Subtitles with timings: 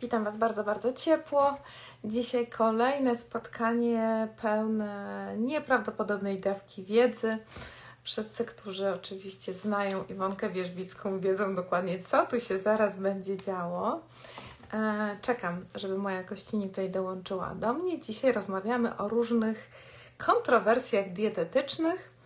[0.00, 1.56] Witam Was bardzo, bardzo ciepło.
[2.04, 7.38] Dzisiaj kolejne spotkanie pełne nieprawdopodobnej dawki wiedzy.
[8.02, 14.00] Wszyscy, którzy oczywiście znają Iwonkę Wierzbicką, wiedzą dokładnie, co tu się zaraz będzie działo.
[14.72, 18.00] E, czekam, żeby moja gościni tutaj dołączyła do mnie.
[18.00, 19.70] Dzisiaj rozmawiamy o różnych
[20.18, 22.16] kontrowersjach dietetycznych.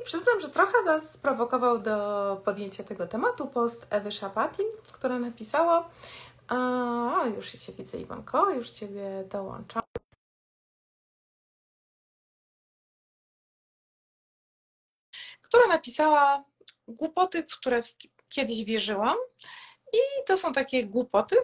[0.00, 5.88] I przyznam, że trochę nas sprowokował do podjęcia tego tematu post Ewy Szapatin, która napisała,
[6.48, 9.82] a, już Cię widzę, Iwonko, już Ciebie dołączam.
[15.40, 16.44] Która napisała
[16.88, 17.80] głupoty, w które
[18.28, 19.16] kiedyś wierzyłam.
[19.92, 21.36] I to są takie głupoty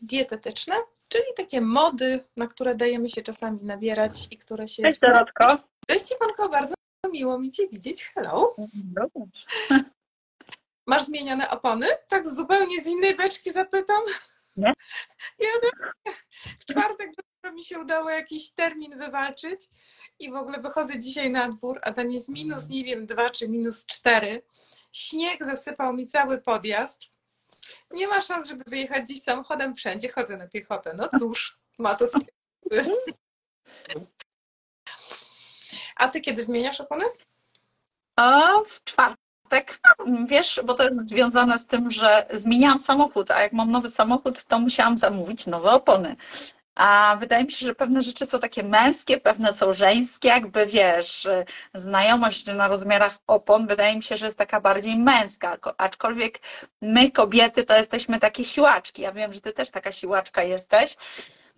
[0.00, 0.74] dietetyczne,
[1.08, 4.82] czyli takie mody, na które dajemy się czasami nabierać i które się.
[4.82, 5.58] Cześć Dorotko.
[5.86, 6.74] Cześć Iwonko, bardzo
[7.12, 8.04] miło mi Cię widzieć.
[8.04, 8.56] Hello.
[10.86, 11.86] Masz zmienione opony?
[12.08, 14.02] Tak zupełnie z innej beczki zapytam.
[14.56, 14.72] Nie?
[15.38, 15.48] Ja
[16.60, 17.10] w czwartek
[17.52, 19.60] mi się udało jakiś termin wywalczyć
[20.18, 23.48] i w ogóle wychodzę dzisiaj na dwór, a tam jest minus, nie wiem, dwa czy
[23.48, 24.42] minus cztery.
[24.92, 27.02] Śnieg zasypał mi cały podjazd.
[27.90, 30.12] Nie ma szans, żeby wyjechać dziś samochodem wszędzie.
[30.12, 30.94] Chodzę na piechotę.
[30.98, 32.26] No cóż, ma to swoje.
[35.96, 37.04] A ty kiedy zmieniasz opony?
[38.16, 39.78] A w czwartek tak,
[40.26, 44.44] wiesz, bo to jest związane z tym, że zmieniałam samochód, a jak mam nowy samochód,
[44.44, 46.16] to musiałam zamówić nowe opony.
[46.76, 51.28] A wydaje mi się, że pewne rzeczy są takie męskie, pewne są żeńskie, jakby wiesz,
[51.74, 56.40] znajomość na rozmiarach opon wydaje mi się, że jest taka bardziej męska, aczkolwiek
[56.82, 59.02] my kobiety to jesteśmy takie siłaczki.
[59.02, 60.96] Ja wiem, że ty też taka siłaczka jesteś.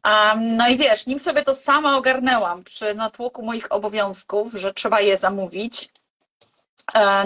[0.05, 5.01] Um, no i wiesz, nim sobie to sama ogarnęłam przy natłoku moich obowiązków, że trzeba
[5.01, 5.91] je zamówić,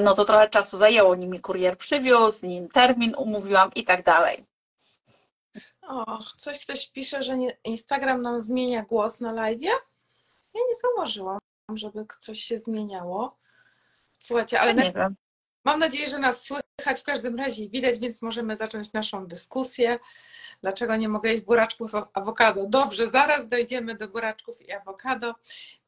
[0.00, 4.46] no to trochę czasu zajęło, nim mi kurier przywiózł, nim termin umówiłam i tak dalej.
[5.82, 9.62] Och, coś ktoś pisze, że Instagram nam zmienia głos na live.
[9.62, 11.38] Ja nie zauważyłam,
[11.74, 13.38] żeby coś się zmieniało.
[14.18, 15.16] Słuchajcie, ale ja nie wiem.
[15.64, 19.98] mam nadzieję, że nas słychać w każdym razie widać, więc możemy zacząć naszą dyskusję.
[20.62, 22.66] Dlaczego nie mogę jeść buraczków awokado?
[22.66, 25.34] Dobrze, zaraz dojdziemy do buraczków i awokado.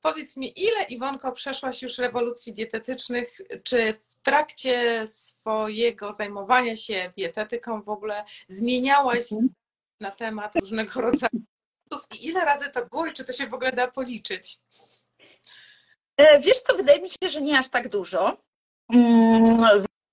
[0.01, 3.41] Powiedz mi, ile Iwonko przeszłaś już rewolucji dietetycznych?
[3.63, 9.49] Czy w trakcie swojego zajmowania się dietetyką w ogóle zmieniałaś mhm.
[10.01, 11.43] na temat różnego rodzaju
[12.15, 14.59] i ile razy to było i czy to się w ogóle da policzyć?
[16.17, 18.37] E, wiesz co, wydaje mi się, że nie aż tak dużo.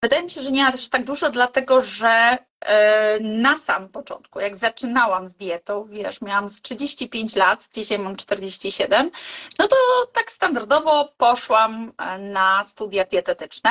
[0.03, 4.57] Wydaje mi się, że nie aż tak dużo, dlatego że E, na sam początku, jak
[4.57, 9.11] zaczynałam z dietą, wiesz, miałam z 35 lat, dzisiaj mam 47,
[9.59, 9.75] no to
[10.13, 13.69] tak standardowo poszłam e, na studia dietetyczne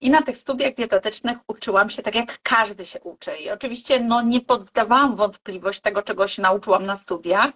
[0.00, 3.36] i na tych studiach dietetycznych uczyłam się tak, jak każdy się uczy.
[3.36, 7.50] I oczywiście no, nie poddawałam wątpliwość tego, czego się nauczyłam na studiach,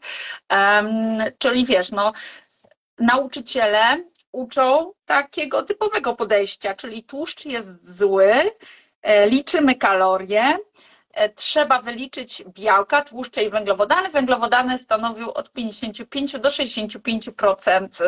[0.50, 2.12] um, czyli wiesz, no,
[2.98, 8.50] nauczyciele uczą takiego typowego podejścia, czyli tłuszcz jest zły,
[9.02, 10.58] E, liczymy kalorie,
[11.12, 14.08] e, trzeba wyliczyć białka, tłuszcze i węglowodany.
[14.08, 18.02] Węglowodany stanowią od 55 do 65%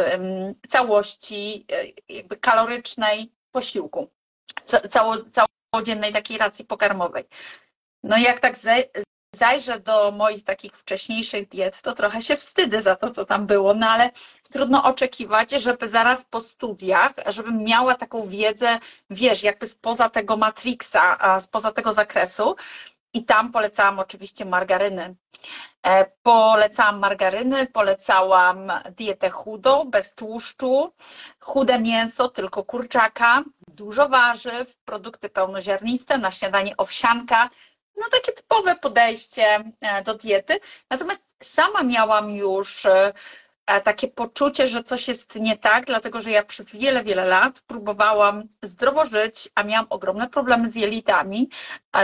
[0.68, 4.10] całości e, jakby kalorycznej posiłku,
[4.90, 5.16] cało,
[5.72, 7.24] całodziennej takiej racji pokarmowej.
[8.02, 8.58] No jak tak
[9.34, 13.74] zajrzę do moich takich wcześniejszych diet, to trochę się wstydzę za to, co tam było,
[13.74, 14.10] no ale
[14.52, 18.78] trudno oczekiwać, żeby zaraz po studiach, żebym miała taką wiedzę,
[19.10, 22.56] wiesz, jakby spoza tego matrixa, spoza tego zakresu.
[23.16, 25.14] I tam polecałam oczywiście margaryny.
[25.82, 30.92] E, polecałam margaryny, polecałam dietę chudą, bez tłuszczu,
[31.40, 37.50] chude mięso, tylko kurczaka, dużo warzyw, produkty pełnoziarniste, na śniadanie owsianka,
[37.96, 40.60] no takie typowe podejście e, do diety.
[40.90, 43.12] Natomiast sama miałam już e,
[43.66, 47.60] e, takie poczucie, że coś jest nie tak, dlatego że ja przez wiele, wiele lat
[47.60, 51.48] próbowałam zdrowo żyć, a miałam ogromne problemy z jelitami,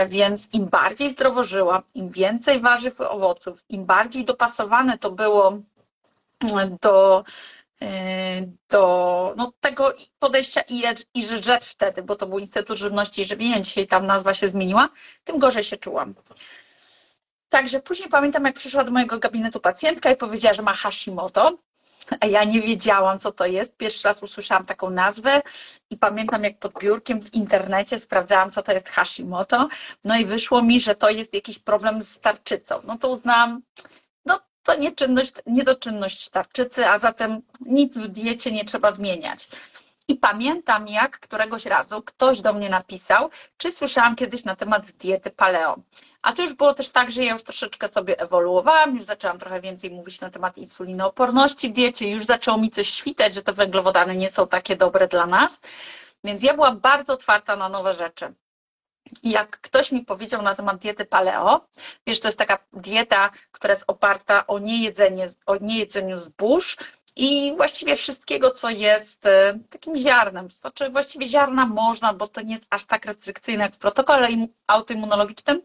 [0.07, 5.57] więc im bardziej zdrowo żyłam, im więcej warzyw i owoców, im bardziej dopasowane to było
[6.81, 7.23] do
[8.69, 10.83] do no, tego podejścia i,
[11.13, 14.89] i rzecz wtedy, bo to był Instytut Żywności i Żywienia, dzisiaj tam nazwa się zmieniła,
[15.23, 16.15] tym gorzej się czułam.
[17.49, 21.57] Także później pamiętam, jak przyszła do mojego gabinetu pacjentka i powiedziała, że ma Hashimoto,
[22.19, 23.77] a ja nie wiedziałam, co to jest.
[23.77, 25.41] Pierwszy raz usłyszałam taką nazwę
[25.89, 29.69] i pamiętam, jak pod biurkiem w internecie sprawdzałam, co to jest Hashimoto.
[30.03, 32.81] No i wyszło mi, że to jest jakiś problem z tarczycą.
[32.83, 33.61] No to uznałam,
[34.63, 39.49] to nieczynność, niedoczynność tarczycy, a zatem nic w diecie nie trzeba zmieniać.
[40.07, 45.31] I pamiętam, jak któregoś razu ktoś do mnie napisał, czy słyszałam kiedyś na temat diety
[45.31, 45.75] paleo.
[46.21, 49.61] A to już było też tak, że ja już troszeczkę sobie ewoluowałam, już zaczęłam trochę
[49.61, 54.15] więcej mówić na temat insulinooporności w diecie, już zaczęło mi coś świtać, że te węglowodany
[54.15, 55.61] nie są takie dobre dla nas.
[56.23, 58.33] Więc ja byłam bardzo otwarta na nowe rzeczy.
[59.23, 61.67] Jak ktoś mi powiedział na temat diety paleo,
[62.07, 66.77] wiesz, to jest taka dieta, która jest oparta o niejedzenie, o niejedzeniu zbóż,
[67.15, 70.49] i właściwie wszystkiego, co jest e, takim ziarnem.
[70.51, 74.27] Znaczy właściwie ziarna można, bo to nie jest aż tak restrykcyjne jak w protokole
[74.67, 75.61] autoimmunologicznym,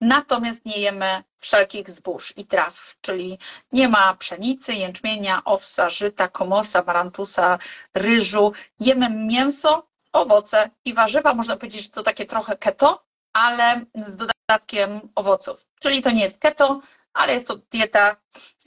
[0.00, 3.38] natomiast nie jemy wszelkich zbóż i traw, czyli
[3.72, 7.58] nie ma pszenicy, jęczmienia, owsa, żyta, komosa, marantusa,
[7.94, 8.52] ryżu.
[8.80, 11.34] Jemy mięso, owoce i warzywa.
[11.34, 15.66] Można powiedzieć, że to takie trochę keto, ale z dodatkiem owoców.
[15.80, 16.80] Czyli to nie jest keto,
[17.12, 18.16] ale jest to dieta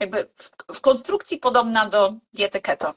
[0.00, 0.28] jakby
[0.74, 2.94] w konstrukcji podobna do diety keto.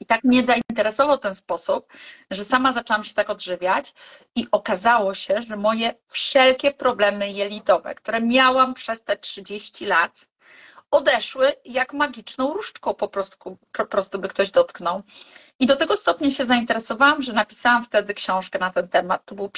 [0.00, 1.92] I tak mnie zainteresował ten sposób,
[2.30, 3.94] że sama zaczęłam się tak odżywiać
[4.34, 10.26] i okazało się, że moje wszelkie problemy jelitowe, które miałam przez te 30 lat,
[10.94, 15.02] odeszły jak magiczną różdżką po prostu, po prostu by ktoś dotknął.
[15.58, 19.24] I do tego stopnia się zainteresowałam, że napisałam wtedy książkę na ten temat.
[19.24, 19.50] To był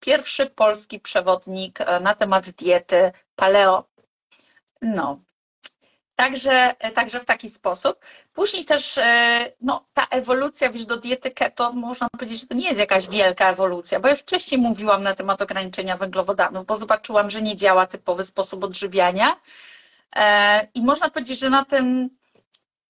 [0.00, 3.84] pierwszy polski przewodnik e, na temat diety paleo.
[4.82, 5.20] No.
[6.16, 7.98] Także, także w taki sposób.
[8.32, 12.68] Później też e, no, ta ewolucja wiesz, do diety keto, można powiedzieć, że to nie
[12.68, 17.42] jest jakaś wielka ewolucja, bo ja wcześniej mówiłam na temat ograniczenia węglowodanów, bo zobaczyłam, że
[17.42, 19.36] nie działa typowy sposób odżywiania.
[20.16, 22.10] E, I można powiedzieć, że na tym,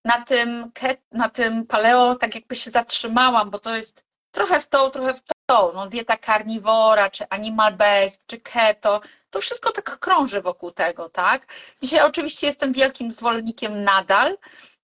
[0.05, 0.73] na tym,
[1.13, 5.21] na tym paleo tak jakby się zatrzymałam, bo to jest trochę w to, trochę w
[5.47, 5.73] to.
[5.75, 9.01] No, dieta karniwora, czy animal based, czy keto,
[9.31, 11.47] to wszystko tak krąży wokół tego, tak?
[11.83, 14.37] Dzisiaj oczywiście jestem wielkim zwolennikiem nadal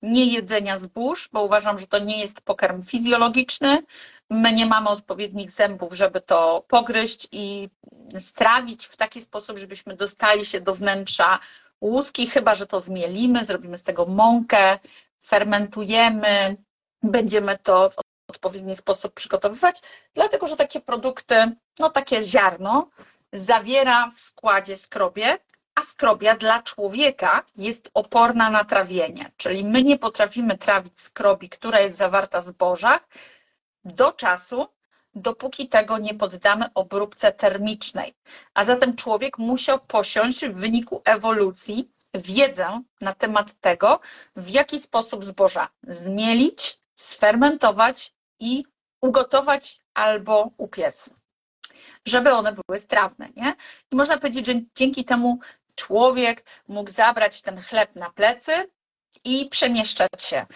[0.05, 3.83] nie jedzenia zbóż, bo uważam, że to nie jest pokarm fizjologiczny.
[4.31, 7.69] My nie mamy odpowiednich zębów, żeby to pogryźć i
[8.19, 11.39] strawić w taki sposób, żebyśmy dostali się do wnętrza
[11.85, 14.79] łuski, chyba że to zmielimy, zrobimy z tego mąkę,
[15.27, 16.57] fermentujemy,
[17.03, 17.97] będziemy to w
[18.29, 19.81] odpowiedni sposób przygotowywać,
[20.15, 21.35] dlatego że takie produkty,
[21.79, 22.89] no takie ziarno,
[23.33, 25.39] zawiera w składzie skrobie,
[25.75, 31.81] a skrobia dla człowieka jest oporna na trawienie, czyli my nie potrafimy trawić skrobi, która
[31.81, 33.09] jest zawarta w zbożach
[33.85, 34.67] do czasu,
[35.15, 38.15] dopóki tego nie poddamy obróbce termicznej.
[38.55, 44.01] A zatem człowiek musiał posiąść w wyniku ewolucji wiedzę na temat tego,
[44.37, 48.65] w jaki sposób zboża zmielić, sfermentować i
[49.01, 51.11] ugotować albo upiec
[52.07, 53.29] żeby one były strawne.
[53.37, 53.55] Nie?
[53.93, 55.39] I można powiedzieć, że dzięki temu
[55.75, 58.53] człowiek mógł zabrać ten chleb na plecy
[59.25, 60.47] i przemieszczać się,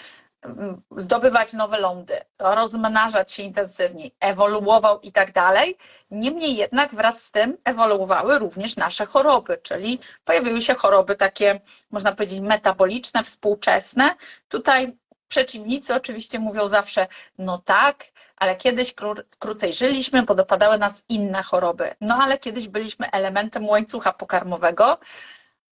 [0.96, 5.76] zdobywać nowe lądy, rozmnażać się intensywniej, ewoluował i tak dalej.
[6.10, 11.60] Niemniej jednak wraz z tym ewoluowały również nasze choroby, czyli pojawiły się choroby takie,
[11.90, 14.14] można powiedzieć, metaboliczne, współczesne.
[14.48, 14.96] Tutaj
[15.28, 17.06] Przeciwnicy oczywiście mówią zawsze,
[17.38, 18.04] no tak,
[18.36, 21.94] ale kiedyś kró, krócej żyliśmy, bo dopadały nas inne choroby.
[22.00, 24.98] No ale kiedyś byliśmy elementem łańcucha pokarmowego,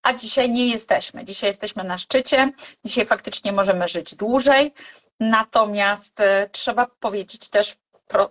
[0.07, 1.25] a dzisiaj nie jesteśmy.
[1.25, 2.53] Dzisiaj jesteśmy na szczycie,
[2.85, 4.75] dzisiaj faktycznie możemy żyć dłużej,
[5.21, 7.77] natomiast e, trzeba powiedzieć też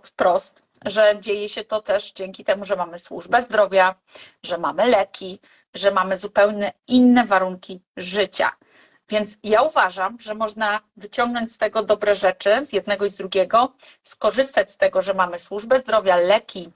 [0.02, 3.94] wprost, że dzieje się to też dzięki temu, że mamy służbę zdrowia,
[4.42, 5.40] że mamy leki,
[5.74, 8.52] że mamy zupełnie inne warunki życia.
[9.08, 13.72] Więc ja uważam, że można wyciągnąć z tego dobre rzeczy, z jednego i z drugiego,
[14.04, 16.72] skorzystać z tego, że mamy służbę zdrowia, leki,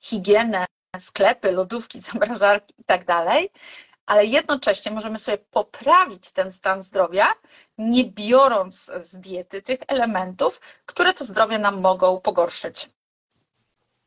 [0.00, 0.64] higienę,
[1.00, 3.50] sklepy, lodówki, zamrażarki i tak dalej,
[4.06, 7.34] ale jednocześnie możemy sobie poprawić ten stan zdrowia,
[7.78, 12.90] nie biorąc z diety tych elementów, które to zdrowie nam mogą pogorszyć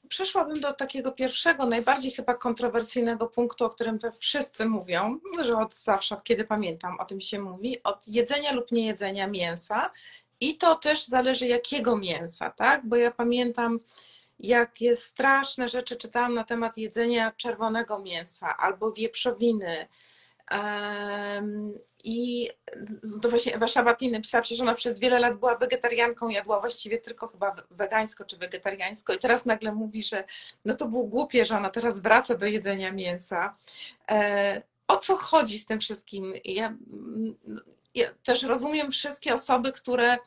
[0.09, 5.75] przeszłabym do takiego pierwszego, najbardziej chyba kontrowersyjnego punktu, o którym to wszyscy mówią, że od
[5.75, 9.91] zawsze, od kiedy pamiętam, o tym się mówi, od jedzenia lub niejedzenia mięsa.
[10.41, 12.87] I to też zależy jakiego mięsa, tak?
[12.87, 13.79] Bo ja pamiętam,
[14.39, 19.87] jakie straszne rzeczy czytałam na temat jedzenia czerwonego mięsa albo wieprzowiny.
[22.03, 22.49] I
[23.21, 27.27] to właśnie Ewa Szabatin napisała, że ona przez wiele lat była wegetarianką, jadła właściwie tylko
[27.27, 30.23] chyba wegańsko czy wegetariańsko i teraz nagle mówi, że
[30.65, 33.55] no to było głupie, że ona teraz wraca do jedzenia mięsa.
[34.11, 36.33] E, o co chodzi z tym wszystkim?
[36.45, 36.77] Ja,
[37.95, 40.17] ja też rozumiem wszystkie osoby, które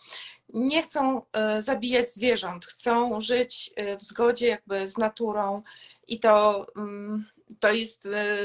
[0.52, 5.62] nie chcą e, zabijać zwierząt, chcą żyć e, w zgodzie jakby z naturą
[6.08, 7.24] i to, mm,
[7.60, 8.36] to jest e,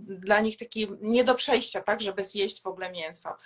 [0.00, 3.36] dla nich taki nie do przejścia, tak, żeby zjeść w ogóle mięso.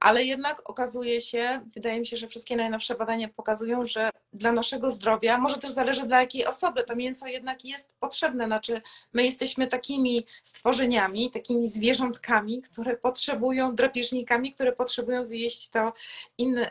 [0.00, 4.90] Ale jednak okazuje się, wydaje mi się, że wszystkie najnowsze badania pokazują, że dla naszego
[4.90, 8.46] zdrowia, może też zależy dla jakiej osoby, to mięso jednak jest potrzebne.
[8.46, 15.92] Znaczy, my jesteśmy takimi stworzeniami, takimi zwierzątkami, które potrzebują, drapieżnikami, które potrzebują zjeść to
[16.38, 16.70] inne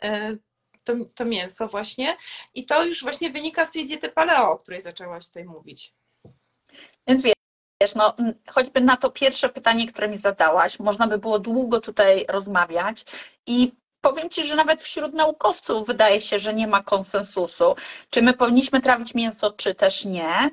[0.85, 2.17] to, to mięso właśnie.
[2.53, 5.93] I to już właśnie wynika z tej diety paleo, o której zaczęłaś tutaj mówić.
[7.07, 8.15] Więc wiesz, no,
[8.49, 13.05] choćby na to pierwsze pytanie, które mi zadałaś, można by było długo tutaj rozmawiać
[13.47, 17.75] i powiem Ci, że nawet wśród naukowców wydaje się, że nie ma konsensusu,
[18.09, 20.51] czy my powinniśmy trawić mięso, czy też nie.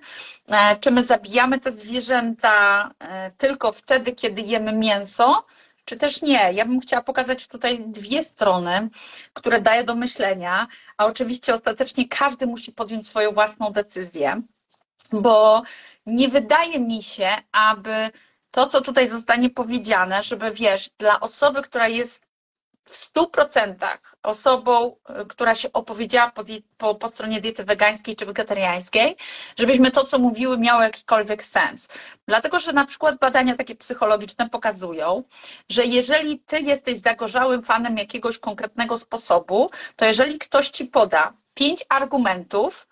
[0.49, 5.45] E, czy my zabijamy te zwierzęta e, tylko wtedy, kiedy jemy mięso,
[5.85, 6.53] czy też nie.
[6.53, 8.89] Ja bym chciała pokazać tutaj dwie strony,
[9.33, 14.43] które dają do myślenia, a oczywiście ostatecznie każdy musi podjąć swoją własną decyzję,
[15.12, 15.62] bo
[16.07, 18.11] nie wydaje mi się, aby
[18.51, 22.22] to, co tutaj zostanie powiedziane, żeby wiesz, dla osoby, która jest
[22.85, 26.45] w stu procentach osobą, y, która się opowiedziała po,
[26.79, 29.17] po, po, stronie diety wegańskiej czy wegetariańskiej,
[29.59, 31.89] żebyśmy to, co mówiły, miało jakikolwiek sens.
[32.29, 35.25] Dlatego, że na przykład badania takie psychologiczne pokazują,
[35.69, 41.85] że jeżeli ty jesteś zagorzałym fanem jakiegoś konkretnego sposobu, to jeżeli ktoś ci poda pięć
[41.89, 42.89] argumentów,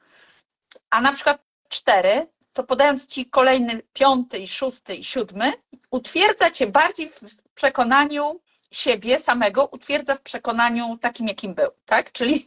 [0.90, 5.52] a na przykład cztery, to podając ci kolejny piąty i szósty i siódmy,
[5.90, 7.20] utwierdza cię bardziej w
[7.54, 12.12] przekonaniu, siebie samego utwierdza w przekonaniu takim, jakim był, tak?
[12.12, 12.44] Czyli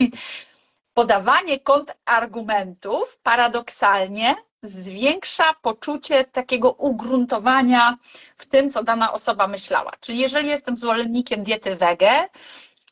[0.93, 7.97] podawanie kontrargumentów paradoksalnie zwiększa poczucie takiego ugruntowania
[8.37, 9.91] w tym, co dana osoba myślała.
[9.99, 12.29] Czyli jeżeli jestem zwolennikiem diety wege,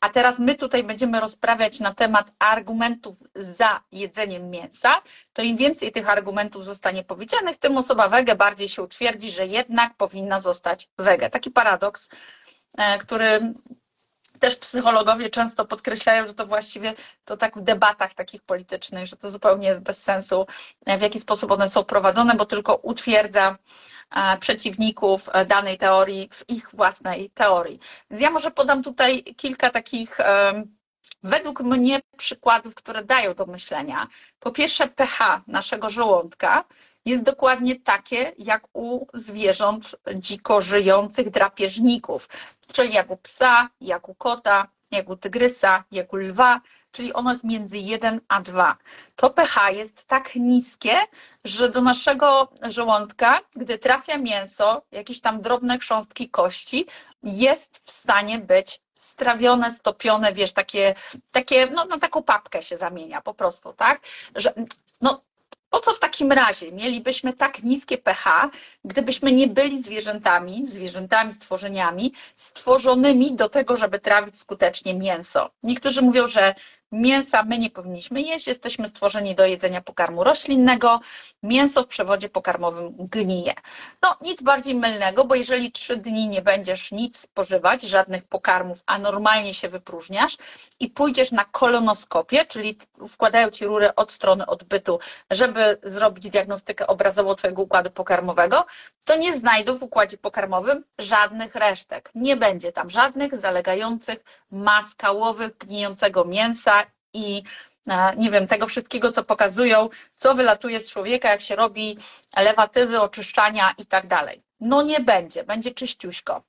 [0.00, 5.92] a teraz my tutaj będziemy rozprawiać na temat argumentów za jedzeniem mięsa, to im więcej
[5.92, 11.30] tych argumentów zostanie powiedzianych, tym osoba wege bardziej się utwierdzi, że jednak powinna zostać wege.
[11.30, 12.08] Taki paradoks
[13.00, 13.54] który
[14.40, 19.30] też psychologowie często podkreślają, że to właściwie to tak w debatach takich politycznych, że to
[19.30, 20.46] zupełnie jest bez sensu,
[20.86, 23.56] e, w jaki sposób one są prowadzone, bo tylko utwierdza
[24.16, 27.80] e, przeciwników danej teorii w ich własnej teorii.
[28.10, 30.18] Więc ja może podam tutaj kilka takich
[31.22, 34.06] według mnie przykładów, które dają do myślenia.
[34.40, 36.64] Po pierwsze pH naszego żołądka
[37.04, 42.28] jest dokładnie takie jak u zwierząt dziko żyjących drapieżników,
[42.72, 46.60] czyli jak u psa, jak u kota, jak u tygrysa, jak u lwa,
[46.92, 48.76] czyli ono jest między 1 a 2.
[49.16, 50.96] To pH jest tak niskie,
[51.44, 56.86] że do naszego żołądka, gdy trafia mięso, jakieś tam drobne chrząstki kości,
[57.22, 60.94] jest w stanie być strawione, stopione, wiesz, takie,
[61.32, 64.00] takie no na taką papkę się zamienia po prostu, tak?
[64.34, 64.52] Że,
[65.00, 65.20] no,
[65.72, 68.50] po co w takim razie mielibyśmy tak niskie pH,
[68.84, 75.50] gdybyśmy nie byli zwierzętami, zwierzętami, stworzeniami stworzonymi do tego, żeby trawić skutecznie mięso?
[75.62, 76.54] Niektórzy mówią, że
[76.92, 81.00] Mięsa my nie powinniśmy jeść, jesteśmy stworzeni do jedzenia pokarmu roślinnego.
[81.42, 83.54] Mięso w przewodzie pokarmowym gnije.
[84.02, 88.98] No nic bardziej mylnego, bo jeżeli trzy dni nie będziesz nic spożywać, żadnych pokarmów, a
[88.98, 90.36] normalnie się wypróżniasz
[90.80, 94.98] i pójdziesz na kolonoskopię, czyli wkładają ci rurę od strony odbytu,
[95.30, 98.66] żeby zrobić diagnostykę obrazową twojego układu pokarmowego,
[99.04, 102.10] to nie znajdą w układzie pokarmowym żadnych resztek.
[102.14, 106.81] Nie będzie tam żadnych zalegających mas kałowych, gnijącego mięsa,
[107.14, 107.42] i
[107.88, 111.98] e, nie wiem, tego wszystkiego, co pokazują, co wylatuje z człowieka, jak się robi
[112.36, 114.42] lewatywy, oczyszczania i tak dalej.
[114.60, 116.42] No nie będzie, będzie czyściuśko.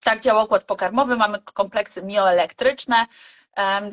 [0.00, 3.06] Tak działa układ pokarmowy, mamy kompleksy mioelektryczne,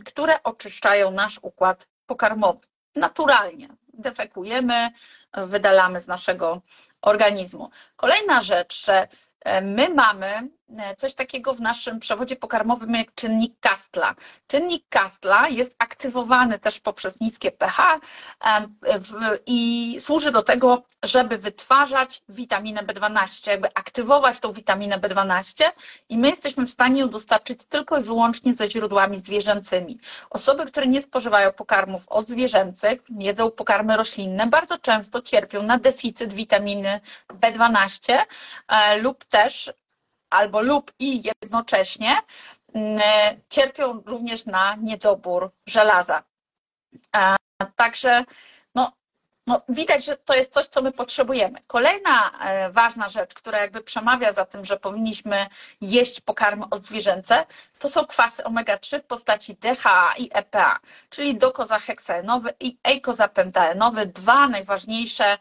[0.06, 2.60] które oczyszczają nasz układ pokarmowy
[2.96, 3.70] naturalnie.
[3.94, 4.90] Defekujemy,
[5.34, 6.62] wydalamy z naszego
[7.02, 7.70] organizmu.
[7.96, 9.08] Kolejna rzecz, że
[9.40, 10.50] e, my mamy
[10.98, 14.16] coś takiego w naszym przewodzie pokarmowym jak czynnik Kastla.
[14.48, 18.00] Czynnik Kastla jest aktywowany też poprzez niskie pH
[19.46, 25.64] i służy do tego, żeby wytwarzać witaminę B12, jakby aktywować tą witaminę B12
[26.10, 30.00] i my jesteśmy w stanie ją dostarczyć tylko i wyłącznie ze źródłami zwierzęcymi.
[30.30, 37.00] Osoby, które nie spożywają pokarmów odzwierzęcych, jedzą pokarmy roślinne, bardzo często cierpią na deficyt witaminy
[37.30, 38.18] B12
[38.68, 39.72] e, lub też
[40.32, 42.18] albo lub i jednocześnie
[42.74, 43.02] mm,
[43.50, 46.24] cierpią również na niedobór żelaza.
[47.76, 48.24] Także
[48.76, 48.92] no,
[49.48, 51.60] no, widać, że to jest coś, co my potrzebujemy.
[51.68, 55.48] Kolejna e, ważna rzecz, która jakby przemawia za tym, że powinniśmy
[55.82, 57.46] jeść pokarmy odzwierzęce,
[57.80, 65.38] to są kwasy omega-3 w postaci DHA i EPA, czyli dokozaheksaenowy i eikozapentaenowy, dwa najważniejsze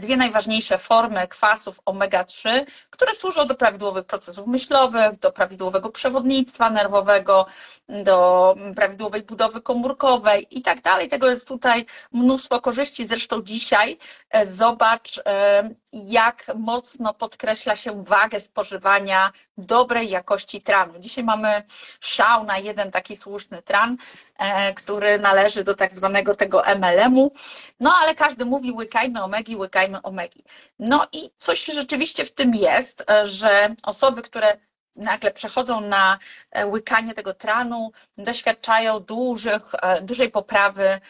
[0.00, 7.46] dwie najważniejsze formy kwasów omega-3, które służą do prawidłowych procesów myślowych, do prawidłowego przewodnictwa nerwowego,
[7.88, 11.08] do prawidłowej budowy komórkowej i tak dalej.
[11.08, 13.06] Tego jest tutaj mnóstwo korzyści.
[13.08, 13.98] Zresztą dzisiaj
[14.30, 20.98] e, zobacz, e, jak mocno podkreśla się wagę spożywania dobrej jakości tranu.
[20.98, 21.62] Dzisiaj mamy
[22.00, 23.96] szał na jeden taki słuszny tran,
[24.38, 27.32] e, który należy do tak zwanego tego MLM-u,
[27.80, 30.44] no ale każdy mówi łykajmy omegi, łykajmy omegi.
[30.78, 34.56] No i coś rzeczywiście w tym jest, e, że osoby, które
[34.96, 36.18] nagle przechodzą na
[36.50, 41.00] e, łykanie tego tranu, doświadczają dużych, dużej poprawy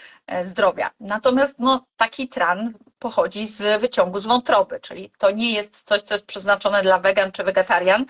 [0.42, 0.90] zdrowia.
[1.00, 6.14] Natomiast no, taki tran pochodzi z wyciągu z wątroby, czyli to nie jest coś, co
[6.14, 8.06] jest przeznaczone dla wegan czy wegetarian.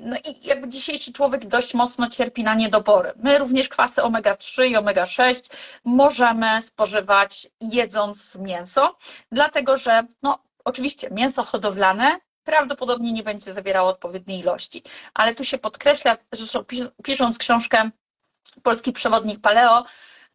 [0.00, 3.12] No i jakby dzisiejszy człowiek dość mocno cierpi na niedobory.
[3.16, 5.50] My również kwasy omega-3 i omega-6
[5.84, 8.96] możemy spożywać jedząc mięso,
[9.32, 14.82] dlatego że no, oczywiście mięso hodowlane prawdopodobnie nie będzie zawierało odpowiedniej ilości,
[15.14, 16.64] ale tu się podkreśla, że
[17.02, 17.90] pisząc książkę
[18.62, 19.84] Polski Przewodnik Paleo,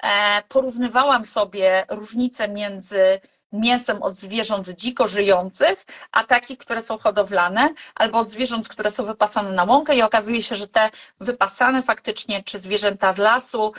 [0.04, 3.20] e, porównywałam sobie różnice między
[3.52, 9.06] mięsem od zwierząt dziko żyjących, a takich, które są hodowlane, albo od zwierząt, które są
[9.06, 10.90] wypasane na łąkę i okazuje się, że te
[11.20, 13.74] wypasane faktycznie, czy zwierzęta z lasu,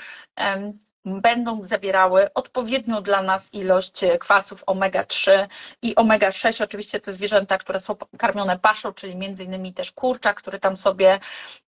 [1.04, 5.48] będą zawierały odpowiednią dla nas ilość kwasów omega-3
[5.82, 6.64] i omega-6.
[6.64, 11.20] Oczywiście te zwierzęta, które są karmione paszą, czyli między innymi też kurczak, który tam sobie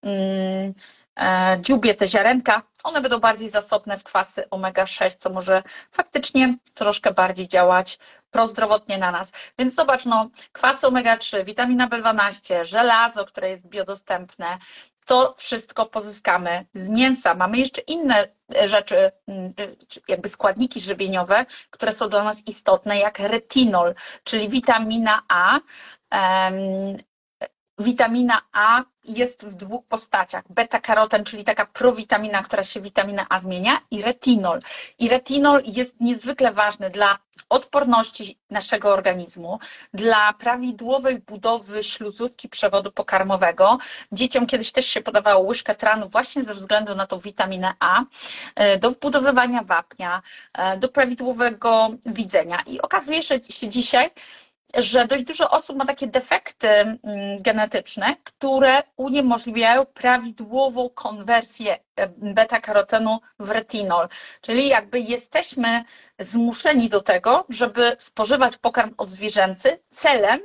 [0.02, 0.74] mm,
[1.16, 7.12] E, dziubie, te ziarenka, one będą bardziej zasobne w kwasy omega-6, co może faktycznie troszkę
[7.12, 7.98] bardziej działać
[8.30, 9.32] prozdrowotnie na nas.
[9.58, 14.58] Więc zobacz, no, kwasy omega-3, witamina B12, żelazo, które jest biodostępne,
[15.06, 17.34] to wszystko pozyskamy z mięsa.
[17.34, 18.28] Mamy jeszcze inne
[18.64, 19.52] rzeczy, mm,
[20.08, 23.94] jakby składniki żywieniowe, które są dla nas istotne, jak retinol,
[24.24, 25.60] czyli witamina A,
[27.82, 30.44] Witamina A jest w dwóch postaciach.
[30.50, 34.60] Beta-karoten, czyli taka prowitamina, która się witamina A zmienia i retinol.
[34.98, 39.58] I retinol jest niezwykle ważny dla odporności naszego organizmu,
[39.94, 43.78] dla prawidłowej budowy śluzówki przewodu pokarmowego.
[44.12, 48.04] Dzieciom kiedyś też się podawało łyżkę tranu właśnie ze względu na tą witaminę A,
[48.54, 52.58] e, do wbudowywania wapnia, e, do prawidłowego widzenia.
[52.66, 54.10] I okazuje się dzisiaj,
[54.74, 56.98] że dość dużo osób ma takie defekty mm,
[57.40, 61.78] genetyczne, które uniemożliwiają prawidłową konwersję
[62.18, 64.08] beta-karotenu w retinol.
[64.40, 65.84] Czyli jakby jesteśmy
[66.18, 70.40] zmuszeni do tego, żeby spożywać pokarm odzwierzęcy celem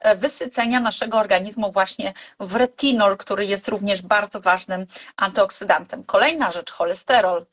[0.00, 6.04] e, wysycenia naszego organizmu właśnie w retinol, który jest również bardzo ważnym antyoksydantem.
[6.04, 7.46] Kolejna rzecz, cholesterol.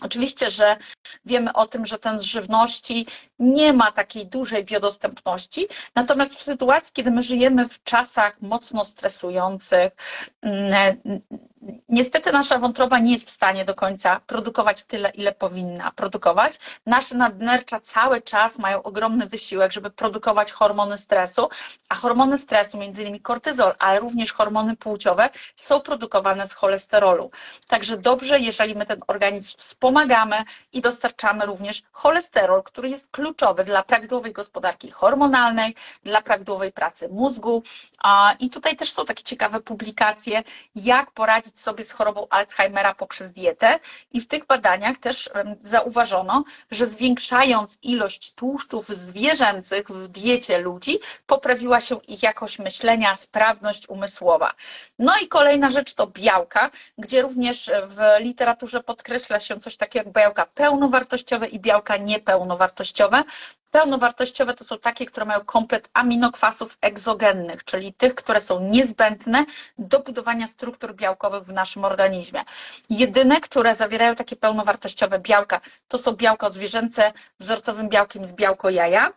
[0.00, 0.76] Oczywiście, że
[1.24, 3.06] wiemy o tym, że ten z żywności
[3.38, 9.92] nie ma takiej dużej biodostępności, natomiast w sytuacji, kiedy my żyjemy w czasach mocno stresujących,
[10.42, 10.96] mm,
[11.88, 16.58] niestety nasza wątroba nie jest w stanie do końca produkować tyle, ile powinna produkować.
[16.86, 21.48] Nasze nadnercza cały czas mają ogromny wysiłek, żeby produkować hormony stresu,
[21.88, 27.30] a hormony stresu, między innymi kortyzol, ale również hormony płciowe, są produkowane z cholesterolu.
[27.68, 29.85] Także dobrze, jeżeli my ten organizm wspomagamy
[30.72, 37.62] i dostarczamy również cholesterol, który jest kluczowy dla prawidłowej gospodarki hormonalnej, dla prawidłowej pracy mózgu.
[38.40, 40.42] I tutaj też są takie ciekawe publikacje,
[40.74, 43.78] jak poradzić sobie z chorobą Alzheimera poprzez dietę.
[44.12, 45.30] I w tych badaniach też
[45.62, 53.88] zauważono, że zwiększając ilość tłuszczów zwierzęcych w diecie ludzi, poprawiła się ich jakość myślenia, sprawność
[53.88, 54.52] umysłowa.
[54.98, 60.14] No i kolejna rzecz to białka, gdzie również w literaturze podkreśla się coś takiego jak
[60.14, 63.24] białka pełnowartościowe i białka niepełnowartościowe.
[63.70, 69.44] Pełnowartościowe to są takie, które mają komplet aminokwasów egzogennych, czyli tych, które są niezbędne
[69.78, 72.44] do budowania struktur białkowych w naszym organizmie.
[72.90, 79.12] Jedyne, które zawierają takie pełnowartościowe białka, to są białka odzwierzęce, wzorcowym białkiem jest białko jaja,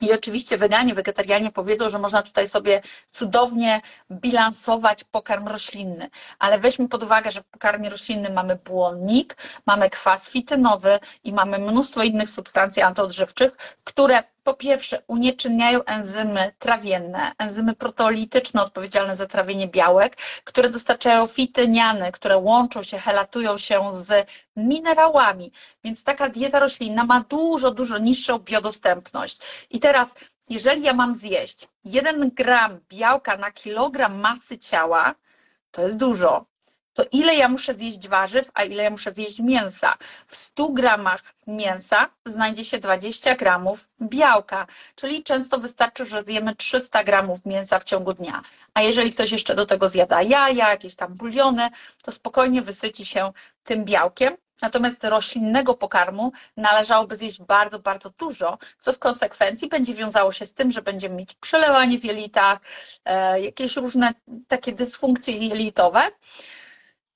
[0.00, 6.88] i oczywiście weganie, wegetarianie powiedzą, że można tutaj sobie cudownie bilansować pokarm roślinny, ale weźmy
[6.88, 12.30] pod uwagę, że w pokarmie roślinnym mamy błonnik, mamy kwas fitynowy i mamy mnóstwo innych
[12.30, 20.68] substancji antyodżywczych, które po pierwsze unieczynniają enzymy trawienne, enzymy proteolityczne odpowiedzialne za trawienie białek, które
[20.68, 25.52] dostarczają fityniany, które łączą się, helatują się z minerałami.
[25.84, 29.38] Więc taka dieta roślinna ma dużo, dużo niższą biodostępność.
[29.70, 30.14] I teraz,
[30.48, 35.14] jeżeli ja mam zjeść 1 gram białka na kilogram masy ciała,
[35.70, 36.46] to jest dużo
[36.94, 39.94] to ile ja muszę zjeść warzyw, a ile ja muszę zjeść mięsa.
[40.26, 47.04] W 100 gramach mięsa znajdzie się 20 gramów białka, czyli często wystarczy, że zjemy 300
[47.04, 48.42] gramów mięsa w ciągu dnia.
[48.74, 51.68] A jeżeli ktoś jeszcze do tego zjada jaja, jakieś tam buliony,
[52.02, 53.32] to spokojnie wysyci się
[53.64, 54.36] tym białkiem.
[54.62, 60.54] Natomiast roślinnego pokarmu należałoby zjeść bardzo, bardzo dużo, co w konsekwencji będzie wiązało się z
[60.54, 62.58] tym, że będziemy mieć przelewanie w jelitach,
[63.04, 64.14] e, jakieś różne
[64.48, 66.10] takie dysfunkcje jelitowe.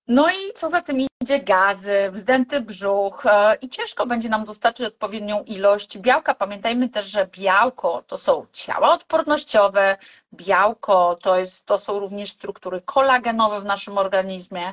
[0.09, 4.87] No i co za tym idzie gazy, wzdęty brzuch e, i ciężko będzie nam dostarczyć
[4.87, 6.35] odpowiednią ilość białka.
[6.35, 9.97] Pamiętajmy też, że białko to są ciała odpornościowe,
[10.33, 14.73] białko to, jest, to są również struktury kolagenowe w naszym organizmie,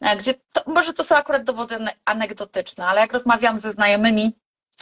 [0.00, 4.36] e, gdzie to, może to są akurat dowody anegdotyczne, ale jak rozmawiam ze znajomymi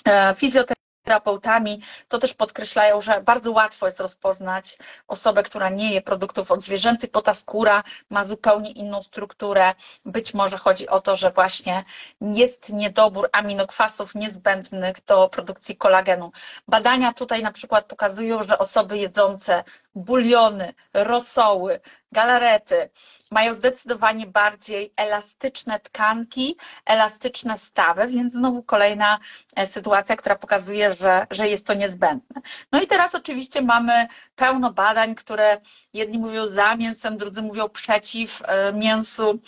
[0.06, 0.73] e, fizjoterapeutami,
[1.04, 7.10] terapeutami, to też podkreślają, że bardzo łatwo jest rozpoznać osobę, która nie je produktów odzwierzęcych,
[7.10, 9.74] bo ta skóra ma zupełnie inną strukturę.
[10.04, 11.84] Być może chodzi o to, że właśnie
[12.20, 16.32] jest niedobór aminokwasów niezbędnych do produkcji kolagenu.
[16.68, 19.64] Badania tutaj na przykład pokazują, że osoby jedzące
[19.94, 21.80] buliony, rosoły,
[22.12, 22.90] galarety
[23.30, 29.18] mają zdecydowanie bardziej elastyczne tkanki, elastyczne stawy, więc znowu kolejna
[29.56, 32.40] e, sytuacja, która pokazuje, że, że jest to niezbędne.
[32.72, 35.60] No i teraz oczywiście mamy pełno badań, które
[35.92, 39.38] jedni mówią za mięsem, drudzy mówią przeciw e, mięsu.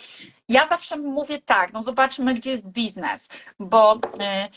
[0.49, 3.29] Ja zawsze mówię tak, no zobaczmy, gdzie jest biznes,
[3.59, 4.49] bo e,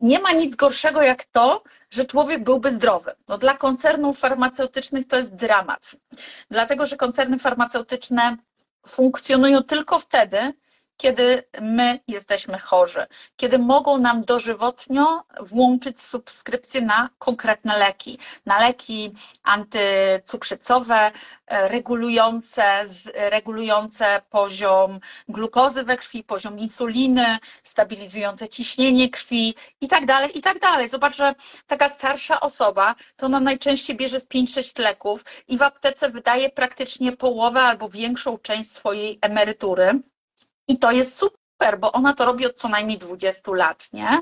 [0.00, 3.14] nie ma nic gorszego jak to, że człowiek byłby zdrowy.
[3.28, 5.90] No, dla koncernów farmaceutycznych to jest dramat,
[6.50, 8.36] dlatego że koncerny farmaceutyczne
[8.86, 10.52] funkcjonują tylko wtedy,
[10.98, 13.06] kiedy my jesteśmy chorzy,
[13.36, 21.10] kiedy mogą nam dożywotnio włączyć subskrypcję na konkretne leki, na leki antycukrzycowe,
[21.46, 22.84] e, regulujące,
[23.14, 30.58] regulujące poziom glukozy we krwi, poziom insuliny, stabilizujące ciśnienie krwi i tak dalej, i tak
[30.58, 30.88] dalej.
[30.88, 31.34] Zobacz, że
[31.66, 37.12] taka starsza osoba to ona najczęściej bierze z 5-6 leków i w aptece wydaje praktycznie
[37.16, 40.00] połowę albo większą część swojej emerytury
[40.68, 44.20] i to jest super super, bo ona to robi od co najmniej 20 lat, nie?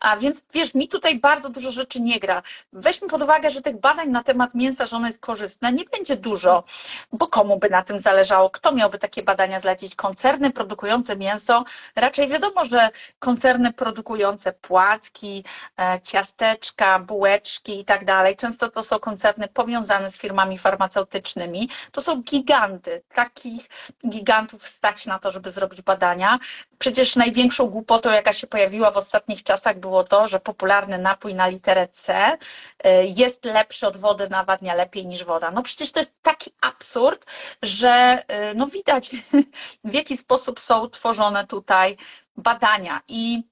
[0.00, 2.42] A więc wiesz, mi tutaj bardzo dużo rzeczy nie gra.
[2.72, 6.16] Weźmy pod uwagę, że tych badań na temat mięsa, że ono jest korzystne, nie będzie
[6.16, 6.64] dużo,
[7.12, 8.50] bo komu by na tym zależało?
[8.50, 9.94] Kto miałby takie badania zlecić?
[9.94, 11.64] Koncerny produkujące mięso,
[11.96, 15.44] raczej wiadomo, że koncerny produkujące płatki,
[15.78, 22.00] e, ciasteczka, bułeczki i tak dalej, często to są koncerny powiązane z firmami farmaceutycznymi, to
[22.02, 23.68] są giganty, takich
[24.08, 26.38] gigantów stać na to, żeby zrobić badania,
[26.78, 31.46] Przecież największą głupotą, jaka się pojawiła w ostatnich czasach, było to, że popularny napój na
[31.46, 35.50] literę C y, jest lepszy od wody, nawadnia lepiej niż woda.
[35.50, 37.26] No przecież to jest taki absurd,
[37.62, 39.10] że y, no widać,
[39.84, 41.96] w jaki sposób są tworzone tutaj
[42.36, 43.00] badania.
[43.08, 43.42] I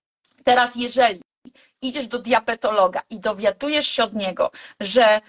[0.45, 1.21] teraz, jeżeli
[1.83, 5.21] idziesz do diabetologa i dowiadujesz się od niego, że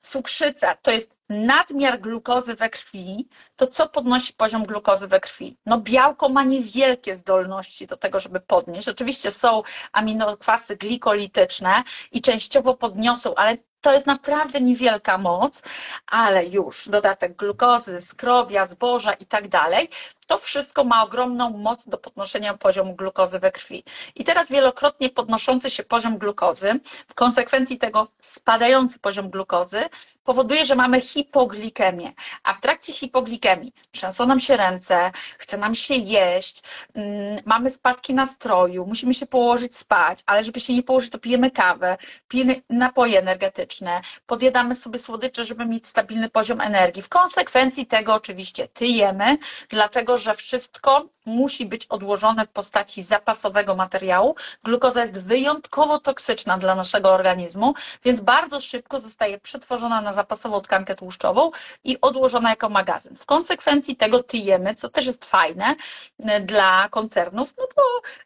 [0.00, 5.56] cukrzyca to jest nadmiar glukozy we krwi, to co podnosi poziom glukozy we krwi?
[5.66, 8.88] No białko ma niewielkie zdolności do tego, żeby podnieść.
[8.88, 9.62] Oczywiście są
[9.92, 15.62] aminokwasy glikolityczne i częściowo podniosą, ale to jest naprawdę niewielka moc,
[16.06, 19.88] ale już dodatek glukozy, skrobia, zboża i tak dalej,
[20.26, 23.84] to wszystko ma ogromną moc do podnoszenia poziomu glukozy we krwi.
[24.14, 29.82] I teraz wielokrotnie podnoszący się poziom glukozy, w konsekwencji tego spadający poziom glukozy,
[30.26, 32.12] powoduje, że mamy hipoglikemię,
[32.42, 36.62] a w trakcie hipoglikemii trzęsą nam się ręce, chce nam się jeść,
[36.94, 41.50] mm, mamy spadki nastroju, musimy się położyć spać, ale żeby się nie położyć, to pijemy
[41.50, 41.96] kawę,
[42.28, 47.02] pijemy napoje energetyczne, podjadamy sobie słodycze, żeby mieć stabilny poziom energii.
[47.02, 49.36] W konsekwencji tego oczywiście tyjemy,
[49.68, 54.36] dlatego że wszystko musi być odłożone w postaci zapasowego materiału.
[54.64, 60.94] Glukoza jest wyjątkowo toksyczna dla naszego organizmu, więc bardzo szybko zostaje przetworzona na zapasową tkankę
[60.94, 61.50] tłuszczową
[61.84, 63.16] i odłożona jako magazyn.
[63.16, 65.76] W konsekwencji tego tyjemy, co też jest fajne
[66.24, 67.82] e, dla koncernów, no bo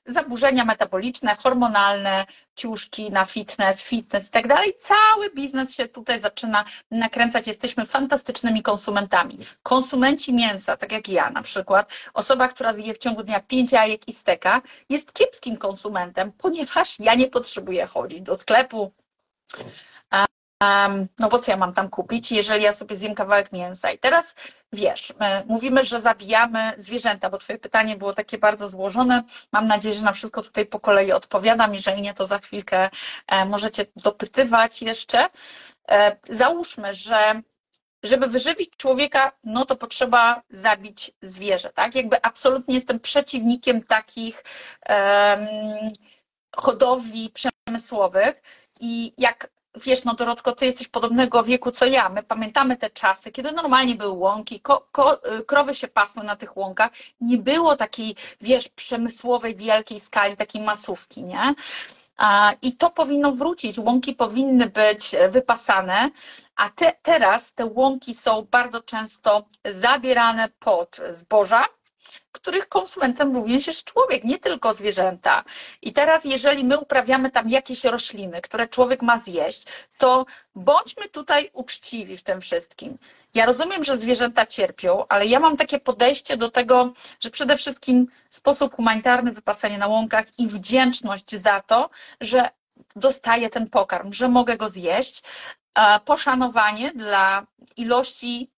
[0.07, 2.27] zaburzenia metaboliczne, hormonalne,
[2.57, 7.47] ciuszki na fitness, fitness i tak dalej, cały biznes się tutaj zaczyna nakręcać.
[7.47, 9.39] Jesteśmy fantastycznymi konsumentami.
[9.63, 14.09] Konsumenci mięsa, tak jak ja na przykład, osoba, która zje w ciągu dnia pięć jajek
[14.09, 18.93] i steka, jest kiepskim konsumentem, ponieważ ja nie potrzebuję chodzić do sklepu,
[21.19, 23.91] no bo co ja mam tam kupić, jeżeli ja sobie zjem kawałek mięsa?
[23.91, 24.35] I teraz
[24.73, 25.13] wiesz,
[25.47, 29.23] mówimy, że zabijamy zwierzęta, bo Twoje pytanie było takie bardzo złożone.
[29.53, 31.75] Mam nadzieję, że na wszystko tutaj po kolei odpowiadam.
[31.75, 32.91] Jeżeli nie, to za chwilkę
[33.27, 35.29] e, możecie dopytywać jeszcze.
[35.89, 37.43] E, załóżmy, że
[38.03, 41.95] żeby wyżywić człowieka, no to potrzeba zabić zwierzę, tak?
[41.95, 44.45] Jakby absolutnie jestem przeciwnikiem takich
[44.89, 45.49] um,
[46.57, 48.43] hodowli przemysłowych
[48.81, 52.09] i jak wiesz, no Dorotko, ty jesteś podobnego wieku co ja.
[52.09, 56.57] My pamiętamy te czasy, kiedy normalnie były łąki, ko, ko, krowy się pasły na tych
[56.57, 56.91] łąkach.
[57.21, 61.55] Nie było takiej, wiesz, przemysłowej, wielkiej skali, takiej masówki, nie?
[62.63, 63.79] I to powinno wrócić.
[63.79, 66.11] Łąki powinny być wypasane,
[66.57, 71.67] a te, teraz te łąki są bardzo często zabierane pod zboża,
[72.33, 75.45] których konsumentem również jest człowiek, nie tylko zwierzęta.
[75.83, 79.65] I teraz, jeżeli my uprawiamy tam jakieś rośliny, które człowiek ma zjeść,
[79.99, 82.99] to bądźmy tutaj uczciwi w tym wszystkim.
[83.35, 88.07] Ja rozumiem, że zwierzęta cierpią, ale ja mam takie podejście do tego, że przede wszystkim
[88.31, 92.51] sposób humanitarny, wypasanie na łąkach i wdzięczność za to, że
[92.97, 95.23] dostaję ten pokarm, że mogę go zjeść,
[96.05, 98.51] poszanowanie dla ilości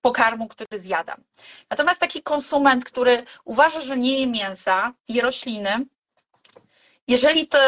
[0.00, 1.22] pokarmu, który zjadam.
[1.70, 5.86] Natomiast taki konsument, który uważa, że nie je mięsa, je rośliny,
[7.08, 7.58] jeżeli to,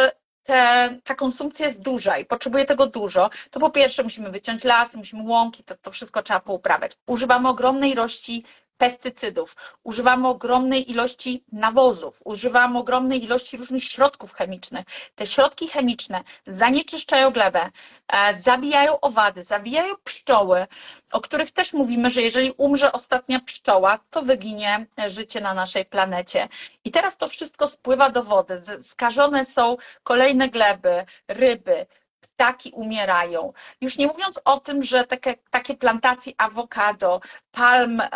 [0.43, 4.99] te, ta konsumpcja jest duża i potrzebuje tego dużo, to po pierwsze musimy wyciąć lasy,
[4.99, 6.93] musimy łąki, to, to wszystko trzeba pouprawiać.
[7.07, 8.45] Używamy ogromnej ilości
[8.81, 14.87] pestycydów, używamy ogromnej ilości nawozów, używamy ogromnej ilości różnych środków chemicznych.
[15.15, 17.71] Te środki chemiczne zanieczyszczają glebę,
[18.09, 20.67] e, zabijają owady, zabijają pszczoły,
[21.13, 26.49] o których też mówimy, że jeżeli umrze ostatnia pszczoła, to wyginie życie na naszej planecie.
[26.85, 28.63] I teraz to wszystko spływa do wody.
[28.83, 31.87] Skażone są kolejne gleby, ryby,
[32.21, 33.53] ptaki umierają.
[33.81, 37.21] Już nie mówiąc o tym, że takie, takie plantacje awokado,
[37.53, 38.09] palm e,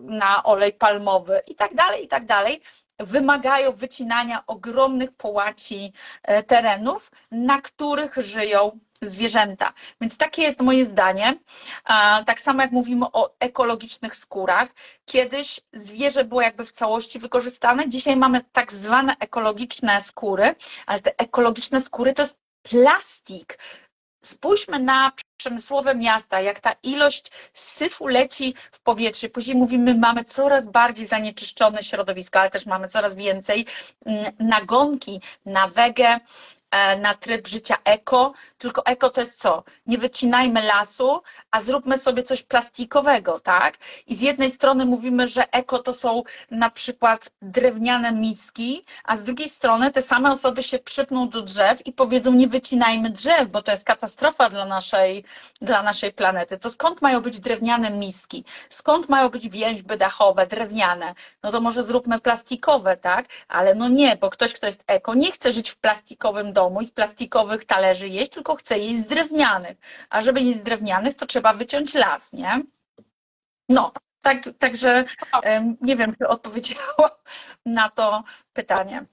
[0.00, 2.62] na olej palmowy i tak dalej, i tak dalej,
[2.98, 9.72] wymagają wycinania ogromnych połaci e, terenów, na których żyją zwierzęta.
[10.00, 11.34] Więc takie jest moje zdanie.
[12.26, 14.74] Tak samo jak mówimy o ekologicznych skórach.
[15.04, 20.54] Kiedyś zwierzę było jakby w całości wykorzystane, dzisiaj mamy tak zwane ekologiczne skóry,
[20.86, 23.58] ale te ekologiczne skóry to jest plastik.
[24.24, 29.28] Spójrzmy na przemysłowe miasta, jak ta ilość syfu leci w powietrze.
[29.28, 33.66] Później mówimy, mamy coraz bardziej zanieczyszczone środowisko, ale też mamy coraz więcej
[34.06, 36.20] mm, nagonki na wege,
[37.00, 39.64] na tryb życia eko, tylko eko to jest co?
[39.86, 43.78] Nie wycinajmy lasu, a zróbmy sobie coś plastikowego, tak?
[44.06, 49.24] I z jednej strony mówimy, że eko to są na przykład drewniane miski, a z
[49.24, 53.62] drugiej strony te same osoby się przypną do drzew i powiedzą nie wycinajmy drzew, bo
[53.62, 55.24] to jest katastrofa dla naszej,
[55.60, 56.58] dla naszej planety.
[56.58, 58.44] To skąd mają być drewniane miski?
[58.68, 61.14] Skąd mają być więźby dachowe, drewniane?
[61.42, 63.26] No to może zróbmy plastikowe, tak?
[63.48, 66.80] Ale no nie, bo ktoś, kto jest eko, nie chce żyć w plastikowym domu, domu
[66.80, 69.76] i z plastikowych talerzy jeść, tylko chce jeść z drewnianych.
[70.10, 72.62] A żeby jeść z drewnianych, to trzeba wyciąć las, nie?
[73.68, 75.04] No, tak, także
[75.80, 77.10] nie wiem, czy odpowiedziałam
[77.66, 79.06] na to pytanie.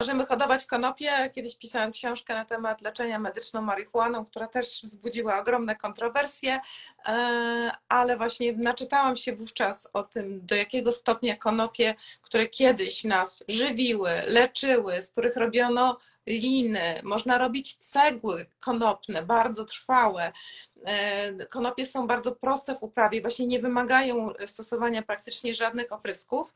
[0.00, 1.30] Możemy hodować konopie.
[1.34, 6.60] Kiedyś pisałam książkę na temat leczenia medyczną marihuaną, która też wzbudziła ogromne kontrowersje,
[7.06, 13.44] e, ale właśnie naczytałam się wówczas o tym, do jakiego stopnia konopie, które kiedyś nas
[13.48, 20.32] żywiły, leczyły, z których robiono liny, można robić cegły konopne, bardzo trwałe.
[20.84, 26.54] E, konopie są bardzo proste w uprawie, właśnie nie wymagają stosowania praktycznie żadnych oprysków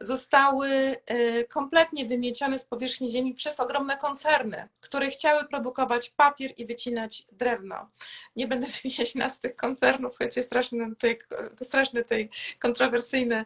[0.00, 0.68] zostały
[1.10, 7.26] y, kompletnie wymiecione z powierzchni ziemi przez ogromne koncerny, które chciały produkować papier i wycinać
[7.32, 7.90] drewno.
[8.36, 11.18] Nie będę wymieniać nazw tych koncernów, słuchajcie, straszne tej,
[11.62, 13.44] straszne tej kontrowersyjne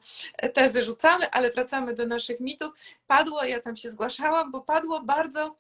[0.54, 2.72] tezy rzucamy, ale wracamy do naszych mitów.
[3.06, 5.56] Padło, ja tam się zgłaszałam, bo padło bardzo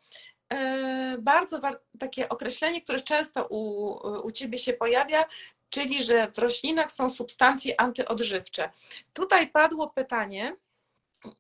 [0.52, 1.60] y, bardzo
[1.98, 3.92] takie określenie, które często u,
[4.26, 5.24] u Ciebie się pojawia,
[5.70, 8.70] czyli że w roślinach są substancje antyodżywcze.
[9.12, 10.56] Tutaj padło pytanie,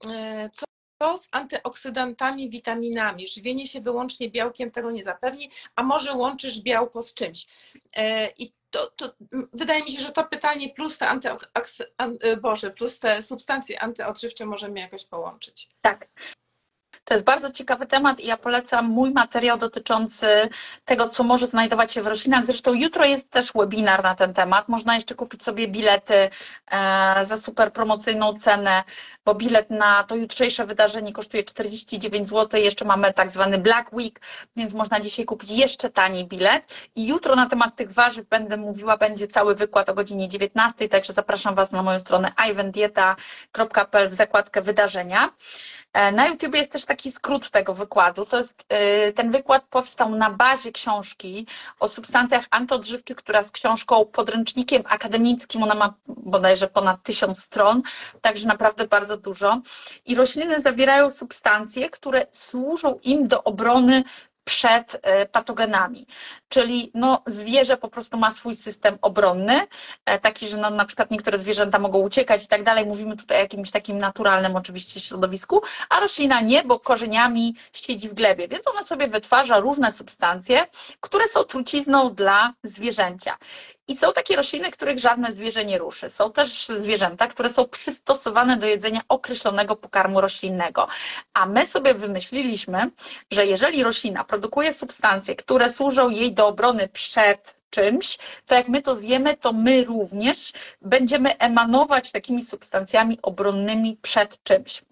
[0.06, 3.28] E, co z antyoksydantami, witaminami?
[3.28, 7.46] Żywienie się wyłącznie białkiem tego nie zapewni, a może łączysz białko z czymś?
[7.96, 9.14] E, I to, to,
[9.52, 13.82] wydaje mi się, że to pytanie plus te, antyoks, an, e, Boże, plus te substancje
[13.82, 15.68] antyodżywcze możemy jakoś połączyć.
[15.80, 16.08] Tak.
[17.04, 20.26] To jest bardzo ciekawy temat i ja polecam mój materiał dotyczący
[20.84, 22.44] tego, co może znajdować się w roślinach.
[22.44, 24.68] Zresztą jutro jest też webinar na ten temat.
[24.68, 26.14] Można jeszcze kupić sobie bilety
[26.70, 28.84] e, za super promocyjną cenę,
[29.24, 32.60] bo bilet na to jutrzejsze wydarzenie kosztuje 49 zł.
[32.60, 34.20] Jeszcze mamy tak zwany Black Week,
[34.56, 36.64] więc można dzisiaj kupić jeszcze taniej bilet.
[36.94, 41.12] I jutro na temat tych warzyw będę mówiła, będzie cały wykład o godzinie 19, także
[41.12, 45.30] zapraszam Was na moją stronę ivendieta.pl w zakładkę wydarzenia.
[45.92, 48.26] E, na YouTube jest też taki skrót tego wykładu.
[48.26, 51.46] To jest, e, ten wykład powstał na bazie książki
[51.80, 57.82] o substancjach antodżywczych, która z książką podręcznikiem akademickim, ona ma bodajże ponad tysiąc stron,
[58.20, 59.60] także naprawdę bardzo dużo.
[60.04, 64.04] I rośliny zawierają substancje, które służą im do obrony
[64.44, 66.06] przed e, patogenami.
[66.48, 69.66] Czyli no, zwierzę po prostu ma swój system obronny,
[70.06, 72.86] e, taki, że no, na przykład niektóre zwierzęta mogą uciekać i tak dalej.
[72.86, 78.14] Mówimy tutaj o jakimś takim naturalnym oczywiście środowisku, a roślina nie, bo korzeniami siedzi w
[78.14, 80.66] glebie, więc ona sobie wytwarza różne substancje,
[81.00, 83.36] które są trucizną dla zwierzęcia.
[83.92, 86.10] I są takie rośliny, których żadne zwierzę nie ruszy.
[86.10, 90.88] Są też zwierzęta, które są przystosowane do jedzenia określonego pokarmu roślinnego.
[91.34, 92.90] A my sobie wymyśliliśmy,
[93.30, 98.82] że jeżeli roślina produkuje substancje, które służą jej do obrony przed czymś, to jak my
[98.82, 100.52] to zjemy, to my również
[100.82, 104.82] będziemy emanować takimi substancjami obronnymi przed czymś.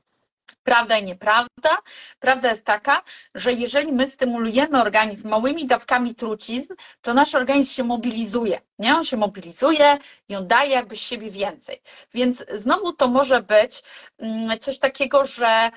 [0.63, 1.79] Prawda i nieprawda.
[2.19, 3.03] Prawda jest taka,
[3.35, 8.61] że jeżeli my stymulujemy organizm małymi dawkami trucizn, to nasz organizm się mobilizuje.
[8.79, 8.95] Nie?
[8.97, 11.83] On się mobilizuje i on daje jakby z siebie więcej.
[12.15, 13.83] Więc znowu to może być
[14.19, 15.71] mm, coś takiego, że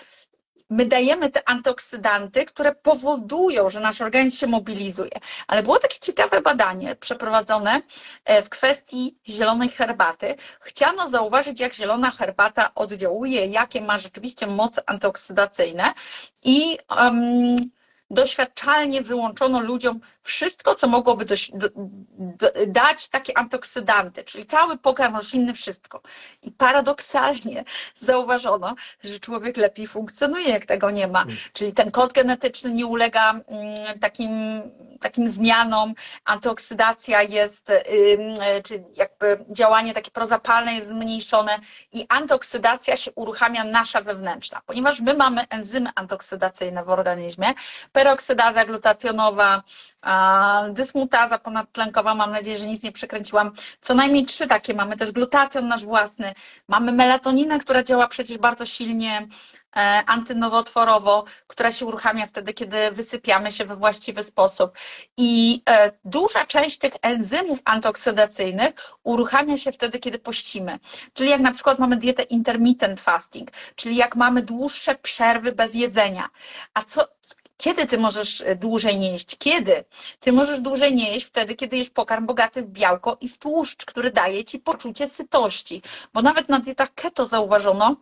[0.70, 5.12] my dajemy te antyoksydanty, które powodują, że nasz organizm się mobilizuje.
[5.48, 7.82] Ale było takie ciekawe badanie przeprowadzone
[8.26, 10.36] e, w kwestii zielonej herbaty.
[10.60, 15.94] Chciano zauważyć, jak zielona herbata oddziałuje, jakie ma rzeczywiście moce antyoksydacyjne
[16.44, 17.58] i um,
[18.14, 21.70] doświadczalnie wyłączono ludziom wszystko, co mogłoby do, do,
[22.18, 26.02] do, dać takie antyoksydanty, czyli cały pokarm roślinny, wszystko.
[26.42, 27.64] I paradoksalnie
[27.96, 31.22] zauważono, że człowiek lepiej funkcjonuje, jak tego nie ma.
[31.22, 31.36] Mm.
[31.54, 34.32] Czyli ten kod genetyczny nie ulega mm, takim,
[35.00, 35.94] takim zmianom,
[36.26, 37.72] antyoksydacja jest,
[38.64, 41.60] czy jakby działanie takie prozapalne jest zmniejszone
[41.92, 47.54] i antyoksydacja się uruchamia nasza wewnętrzna, ponieważ my mamy enzymy antyoksydacyjne w organizmie,
[48.04, 49.64] peroksydaza glutationowa,
[50.70, 53.52] dysmutaza ponadtlenkowa, mam nadzieję, że nic nie przekręciłam.
[53.82, 56.34] Co najmniej trzy takie mamy, też glutation nasz własny,
[56.68, 59.28] mamy melatoninę, która działa przecież bardzo silnie
[59.76, 64.72] e, antynowotworowo, która się uruchamia wtedy, kiedy wysypiamy się we właściwy sposób.
[65.18, 70.80] I e, duża część tych enzymów antyoksydacyjnych uruchamia się wtedy, kiedy pościmy.
[71.14, 76.30] Czyli jak na przykład mamy dietę intermittent fasting, czyli jak mamy dłuższe przerwy bez jedzenia.
[76.74, 77.08] A co,
[77.64, 79.36] kiedy ty możesz e, dłużej nie jeść?
[79.38, 79.84] Kiedy?
[80.20, 83.86] Ty możesz dłużej nie jeść wtedy, kiedy jesz pokarm bogaty w białko i w tłuszcz,
[83.86, 85.82] który daje ci poczucie sytości.
[86.14, 87.96] Bo nawet na dietach keto zauważono,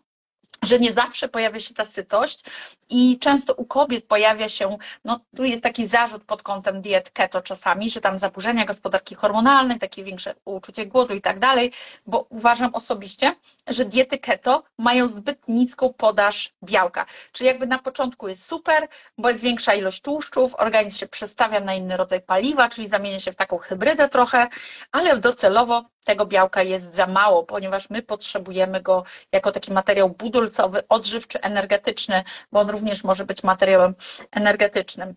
[0.63, 2.43] że nie zawsze pojawia się ta sytość
[2.89, 7.41] i często u kobiet pojawia się, no tu jest taki zarzut pod kątem diet keto
[7.41, 11.71] czasami, że tam zaburzenia gospodarki hormonalnej, takie większe uczucie głodu i tak dalej,
[12.05, 13.35] bo uważam osobiście,
[13.67, 17.05] że diety keto mają zbyt niską podaż białka.
[17.31, 21.73] Czyli jakby na początku jest super, bo jest większa ilość tłuszczów, organizm się przestawia na
[21.75, 24.47] inny rodzaj paliwa, czyli zamienia się w taką hybrydę trochę,
[24.91, 30.87] ale docelowo tego białka jest za mało, ponieważ my potrzebujemy go jako taki materiał budulcowy,
[30.89, 33.95] odżywczy, energetyczny, bo on również może być materiałem
[34.31, 35.15] energetycznym.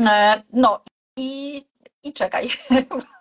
[0.00, 0.82] E, no
[1.16, 1.64] i,
[2.02, 2.48] i czekaj,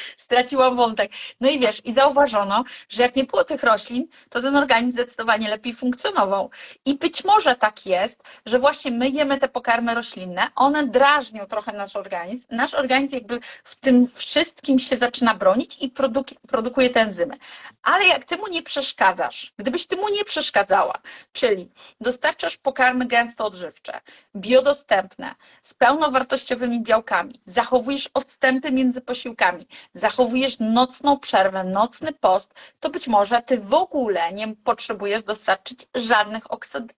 [0.16, 1.10] straciłam wątek.
[1.40, 5.48] No i wiesz, i zauważono, że jak nie było tych roślin, to ten organizm zdecydowanie
[5.48, 6.50] lepiej funkcjonował.
[6.84, 11.72] I być może tak jest, że właśnie my jemy te pokarmy roślinne, one drażnią trochę
[11.72, 12.46] nasz organizm.
[12.50, 17.34] Nasz organizm jakby w tym wszystkim się zaczyna bronić i produk produkuje te enzymy.
[17.82, 20.94] Ale jak ty mu nie przeszkadzasz, gdybyś ty mu nie przeszkadzała,
[21.32, 24.00] czyli dostarczasz pokarmy gęsto odżywcze,
[24.36, 33.08] biodostępne, z pełnowartościowymi białkami, zachowujesz odstępy między posiłkami, zachowujesz nocną przerwę, nocny post, to być
[33.08, 36.44] może ty w ogóle nie potrzebujesz dostarczyć żadnych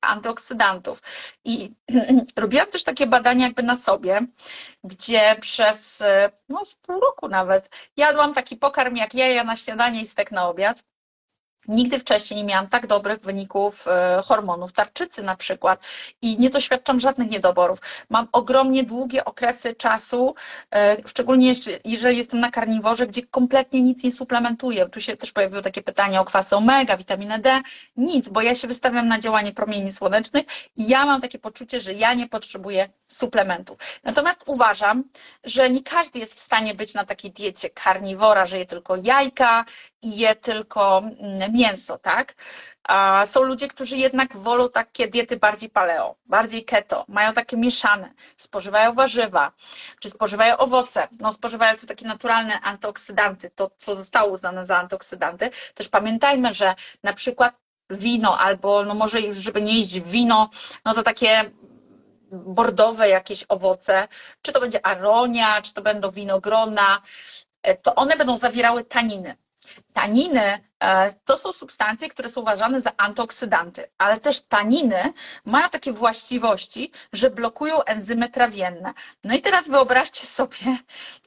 [0.01, 1.03] antyoksydantów.
[1.45, 1.71] I
[2.37, 4.21] robiłam też takie badania jakby na sobie,
[4.85, 6.03] gdzie przez
[6.49, 10.85] no, pół roku nawet jadłam taki pokarm jak jaja na śniadanie i stek na obiad.
[11.69, 15.85] Nigdy wcześniej nie miałam tak dobrych wyników e, hormonów tarczycy na przykład
[16.23, 17.79] i nie doświadczam żadnych niedoborów.
[18.11, 20.35] Mam ogromnie długie okresy czasu,
[20.75, 21.53] e, szczególnie
[21.85, 24.89] jeżeli jestem na karniworze, gdzie kompletnie nic nie suplementuję.
[24.89, 27.61] Tu się też pojawiło takie pytanie o kwasy omega, witaminę D.
[27.97, 30.47] Nic, bo ja się wystawiam na działanie promieni słonecznych
[30.77, 33.79] i ja mam takie poczucie, że ja nie potrzebuję suplementów.
[34.05, 35.05] Natomiast uważam,
[35.45, 39.65] że nie każdy jest w stanie być na takiej diecie karniwora, że je tylko jajka
[40.03, 42.35] je tylko mm, mięso, tak?
[42.85, 48.13] A są ludzie, którzy jednak wolą takie diety bardziej paleo, bardziej keto, mają takie mieszane,
[48.37, 49.53] spożywają warzywa,
[50.01, 55.51] czy spożywają owoce, no spożywają to takie naturalne antyoksydanty, to co zostało uznane za antyoksydanty.
[55.75, 57.55] Też pamiętajmy, że na przykład
[57.91, 60.51] wino albo no może już, żeby nie jeść wino,
[60.85, 61.51] no to takie
[62.33, 64.09] bordowe jakieś owoce,
[64.43, 67.03] czy to będzie aronia, czy to będą winogrona,
[67.63, 69.37] e, to one będą zawierały taniny.
[69.93, 75.13] Taniny e, to są substancje, które są uważane za antyoksydanty, ale też taniny
[75.45, 78.95] mają takie właściwości, że blokują enzymy trawienne.
[79.25, 80.79] No i teraz wyobraźcie sobie,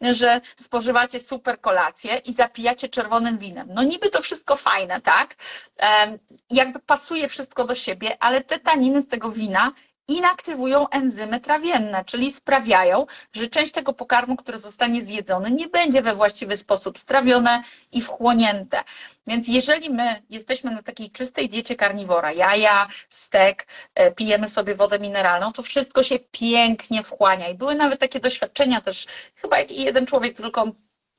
[0.01, 3.67] że spożywacie super kolację i zapijacie czerwonym winem.
[3.73, 5.35] No niby to wszystko fajne, tak?
[5.81, 6.17] E,
[6.49, 9.71] jakby pasuje wszystko do siebie, ale te taniny z tego wina
[10.07, 16.15] inaktywują enzymy trawienne, czyli sprawiają, że część tego pokarmu, który zostanie zjedzony, nie będzie we
[16.15, 18.83] właściwy sposób strawione i wchłonięte.
[19.27, 24.99] Więc jeżeli my jesteśmy na takiej czystej diecie karniwora, jaja, stek, e, pijemy sobie wodę
[24.99, 27.49] mineralną, to wszystko się pięknie wchłania.
[27.49, 30.71] I były nawet takie doświadczenia też, chyba jeden człowiek tylko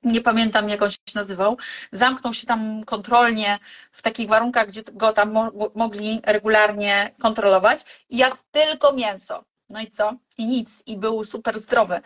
[0.05, 1.59] nie pamiętam jak on się nazywał,
[1.93, 3.59] zamknął się tam kontrolnie
[3.93, 9.45] w takich warunkach, gdzie go tam mo mogli regularnie kontrolować i jadł tylko mięso.
[9.75, 10.13] No i co?
[10.39, 10.83] I nic.
[10.87, 12.01] I był super zdrowy.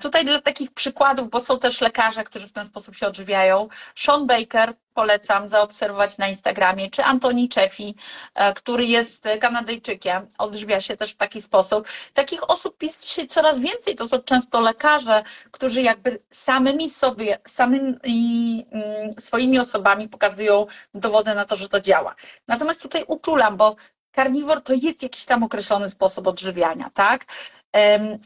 [0.00, 3.68] Tutaj dla takich przykładów, bo są też lekarze, którzy w ten sposób się odżywiają.
[3.96, 7.94] Sean Baker, polecam zaobserwować na Instagramie, czy Antoni Czefi,
[8.34, 11.88] e, który jest Kanadyjczykiem, odżywia się też w taki sposób.
[12.14, 13.96] Takich osób jest się coraz więcej.
[13.96, 21.44] To są często lekarze, którzy jakby samymi sobie, samymi mm, swoimi osobami pokazują dowody na
[21.44, 22.14] to, że to działa.
[22.48, 23.76] Natomiast tutaj uczulam, bo
[24.12, 27.24] karniwor to jest jakiś tam określony sposób odżywiania, tak?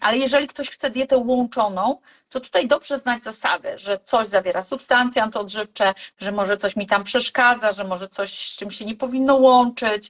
[0.00, 5.22] Ale jeżeli ktoś chce dietę łączoną, to tutaj dobrze znać zasady, że coś zawiera substancje
[5.22, 9.36] antyodżywcze, że może coś mi tam przeszkadza, że może coś z czym się nie powinno
[9.36, 10.08] łączyć.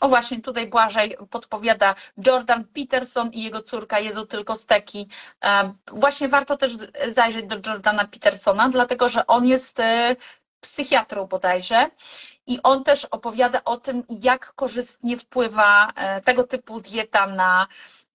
[0.00, 1.94] O właśnie tutaj Błażej podpowiada
[2.26, 5.08] Jordan Peterson i jego córka jedzą tylko steki.
[5.92, 6.72] Właśnie warto też
[7.08, 10.16] zajrzeć do Jordana Petersona, dlatego że on jest e,
[10.60, 11.90] psychiatrą bodajże
[12.46, 17.66] i on też opowiada o tym, jak korzystnie wpływa e, tego typu dieta na,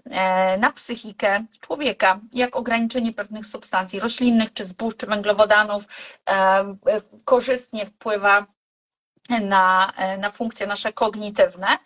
[0.05, 5.83] e, na psychikę człowieka, jak ograniczenie pewnych substancji roślinnych, czy zbóż, czy węglowodanów
[6.29, 6.75] e,
[7.25, 8.45] korzystnie wpływa
[9.41, 11.77] na, na funkcje nasze kognitywne.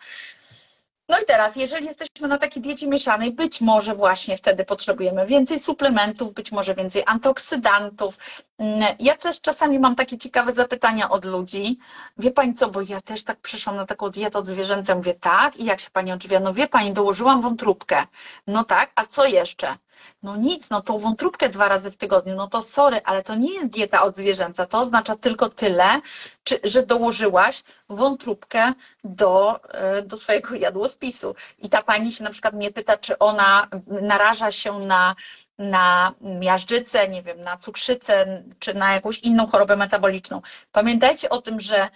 [1.08, 5.60] No i teraz, jeżeli jesteśmy na takiej diecie mieszanej, być może właśnie wtedy potrzebujemy więcej
[5.60, 8.18] suplementów, być może więcej antyoksydantów.
[8.58, 11.78] Mm, ja też czasami mam takie ciekawe zapytania od ludzi.
[12.18, 14.94] Wie Pani co, bo ja też tak przyszłam na taką dietę od zwierzęcia.
[14.94, 16.40] Mówię, tak, i jak się Pani odżywia?
[16.40, 18.06] No wie Pani, dołożyłam wątróbkę.
[18.46, 19.76] No tak, a co jeszcze?
[20.22, 23.54] No nic, no tą wątróbkę dwa razy w tygodniu, no to sorry, ale to nie
[23.54, 26.00] jest dieta od zwierzęca, to oznacza tylko tyle,
[26.44, 28.72] czy, że dołożyłaś wątróbkę
[29.04, 31.34] do, e, do swojego jadłospisu.
[31.58, 35.16] I ta pani się na przykład mnie pyta, czy ona naraża się na
[35.58, 40.42] na miażdżycę, nie wiem, na cukrzycę, czy na jakąś inną chorobę metaboliczną.
[40.72, 41.88] Pamiętajcie o tym, że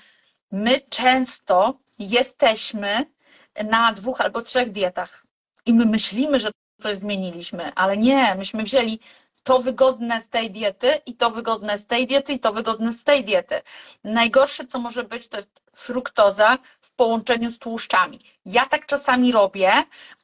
[0.53, 3.07] my często jesteśmy
[3.64, 5.26] na dwóch albo trzech dietach
[5.66, 6.51] i my myślimy, że
[6.81, 9.01] coś zmieniliśmy, ale nie, myśmy wzięli
[9.43, 13.05] to wygodne z tej diety i to wygodne z tej diety i to wygodne z
[13.05, 13.61] tej diety.
[14.05, 18.20] Najgorsze, co może być, to jest fruktoza w połączeniu z tłuszczami.
[18.45, 19.72] Ja tak czasami robię,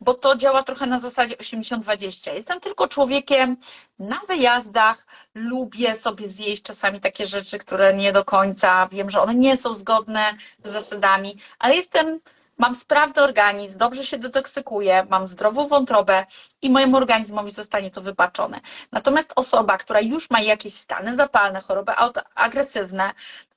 [0.01, 2.35] bo to działa trochę na zasadzie 80-20.
[2.35, 3.57] Jestem tylko człowiekiem
[3.99, 9.35] na wyjazdach, lubię sobie zjeść czasami takie rzeczy, które nie do końca wiem, że one
[9.35, 10.35] nie są zgodne
[10.65, 12.21] z zasadami, ale jestem
[12.59, 16.27] mam sprawny organizm, dobrze się detoksykuję, mam zdrową wątrobę
[16.63, 18.61] i mojemu organizmowi zostanie to wybaczone.
[18.93, 21.93] Natomiast osoba, która już ma jakieś stany zapalne, choroby
[22.35, 23.13] agresywne,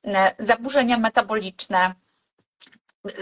[0.06, 1.94] e, zaburzenia metaboliczne,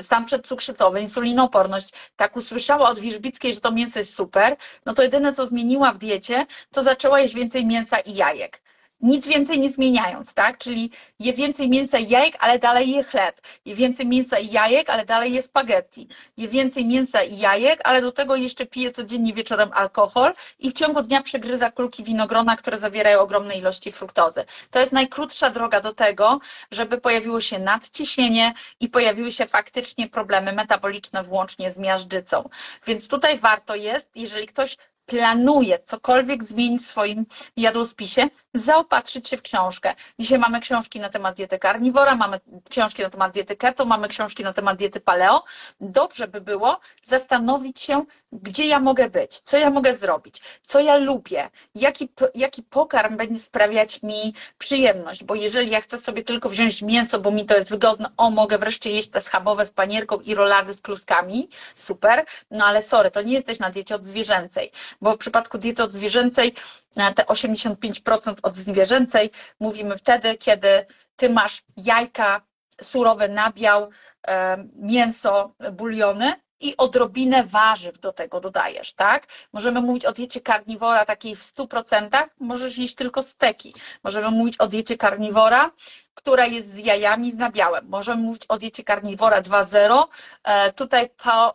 [0.02, 5.34] stan przedcukrzycowy, insulinooporność, tak usłyszała od Wierzbickiej, że to mięso jest super, no to jedyne,
[5.34, 8.62] co zmieniła w diecie, to zaczęła jeść więcej mięsa i jajek.
[9.02, 10.58] Nic więcej nie zmieniając, tak?
[10.58, 13.42] Czyli je więcej mięsa i jajek, ale dalej je chleb.
[13.66, 16.08] Je więcej mięsa i jajek, ale dalej je spaghetti.
[16.38, 20.74] Je więcej mięsa i jajek, ale do tego jeszcze pije codziennie wieczorem alkohol i w
[20.74, 24.46] ciągu dnia przegryza kulki winogrona, które zawierają ogromne ilości fruktozy.
[24.72, 26.40] To jest najkrótsza droga do tego,
[26.72, 32.50] żeby pojawiło się nadciśnienie i pojawiły się faktycznie problemy metaboliczne, włącznie z miażdżycą.
[32.88, 34.78] Więc tutaj warto jest, jeżeli ktoś
[35.08, 37.26] planuje cokolwiek zmienić w swoim
[37.58, 39.96] jadłospisie, zaopatrzyć się w książkę.
[40.20, 42.40] Dzisiaj mamy książki na temat diety karniwora, mamy
[42.70, 45.44] książki na temat diety keto, mamy książki na temat diety paleo.
[45.82, 50.96] Dobrze by było zastanowić się, gdzie ja mogę być, co ja mogę zrobić, co ja
[50.98, 56.82] lubię, jaki, jaki pokarm będzie sprawiać mi przyjemność, bo jeżeli ja chcę sobie tylko wziąć
[56.82, 60.36] mięso, bo mi to jest wygodne, o, mogę wreszcie jeść te schabowe z panierką i
[60.36, 65.18] rolady z kluskami, super, no ale sorry, to nie jesteś na diecie odzwierzęcej, bo w
[65.18, 66.54] przypadku diety odzwierzęcej
[66.98, 70.86] e, te 85% od zwierzęcej mówimy wtedy, kiedy
[71.16, 72.42] ty masz jajka,
[72.82, 73.90] surowy nabiał,
[74.28, 79.28] e, mięso, buliony i odrobinę warzyw do tego dodajesz, tak?
[79.54, 83.76] Możemy mówić o diecie karniwora takiej w 100%, możesz jeść tylko steki.
[84.04, 85.72] Możemy mówić o diecie karniwora,
[86.14, 87.88] która jest z jajami, z nabiałem.
[87.90, 90.04] Możemy mówić o diecie karniwora 2.0.
[90.44, 91.10] E, tutaj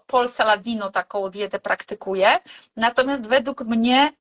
[0.06, 2.38] Paul Saladino taką dietę praktykuje.
[2.76, 4.12] Natomiast według mnie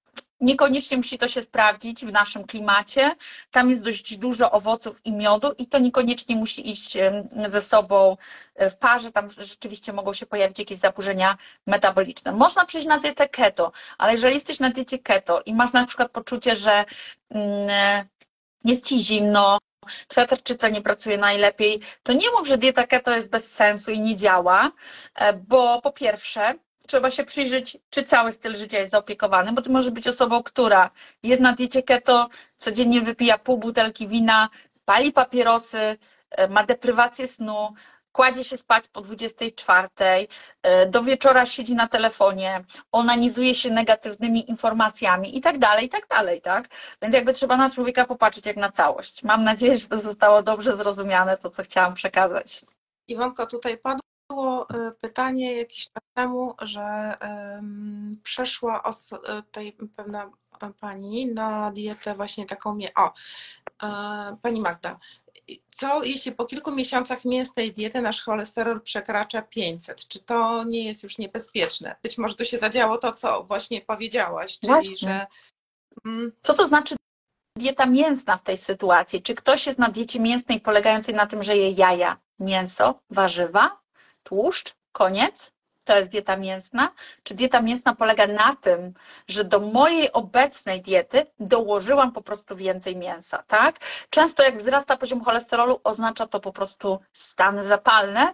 [0.41, 3.15] Niekoniecznie musi to się sprawdzić w naszym klimacie.
[3.51, 6.97] Tam jest dość dużo owoców i miodu i to niekoniecznie musi iść
[7.45, 8.17] ze sobą
[8.55, 9.11] e, w parze.
[9.11, 11.37] Tam rzeczywiście mogą się pojawić jakieś zaburzenia
[11.67, 12.31] metaboliczne.
[12.31, 16.11] Można przejść na dietę keto, ale jeżeli jesteś na diecie keto i masz na przykład
[16.11, 16.85] poczucie, że
[17.29, 18.05] mm, e,
[18.65, 19.57] jest ci zimno,
[20.07, 23.99] twoja tarczyca nie pracuje najlepiej, to nie mów, że dieta keto jest bez sensu i
[23.99, 24.71] nie działa,
[25.15, 26.55] e, bo po pierwsze,
[26.91, 30.89] trzeba się przyjrzeć, czy cały styl życia jest zaopiekowany, bo ty możesz być osobą, która
[31.23, 34.49] jest na diecie keto, codziennie wypija pół butelki wina,
[34.85, 35.97] pali papierosy,
[36.31, 37.73] e, ma deprywację snu,
[38.11, 40.27] kładzie się spać po 24,
[40.63, 46.07] e, do wieczora siedzi na telefonie, onanizuje się negatywnymi informacjami i tak dalej, i tak
[46.07, 46.69] dalej, tak?
[47.01, 49.23] Więc jakby trzeba na człowieka popatrzeć jak na całość.
[49.23, 52.65] Mam nadzieję, że to zostało dobrze zrozumiane, to co chciałam przekazać.
[53.07, 54.00] Iwonko, tutaj padło
[54.31, 57.17] było e, pytanie jakiś czas temu, że
[58.23, 60.31] przeszła e, tej pewna
[60.79, 63.13] pani na dietę właśnie taką, o,
[63.83, 64.99] e, pani Magda,
[65.75, 70.07] co jeśli po kilku miesiącach mięsnej diety nasz cholesterol przekracza 500?
[70.07, 71.95] Czy to nie jest już niebezpieczne?
[72.03, 75.07] Być może to się zadziało to, co właśnie powiedziałaś, czyli właśnie.
[75.07, 75.27] że...
[76.05, 76.95] Mm, co to znaczy
[77.57, 79.21] dieta mięsna w tej sytuacji?
[79.21, 83.81] Czy ktoś jest na diecie mięsnej polegającej na tym, że je jaja, mięso, warzywa?
[84.23, 85.51] Tłuszcz, koniec,
[85.83, 86.91] to jest dieta mięsna,
[87.23, 88.93] czy dieta mięsna polega na tym,
[89.27, 93.75] że do mojej obecnej diety dołożyłam po prostu więcej mięsa, tak?
[94.09, 98.33] Często jak wzrasta poziom cholesterolu, oznacza to po prostu stany zapalne,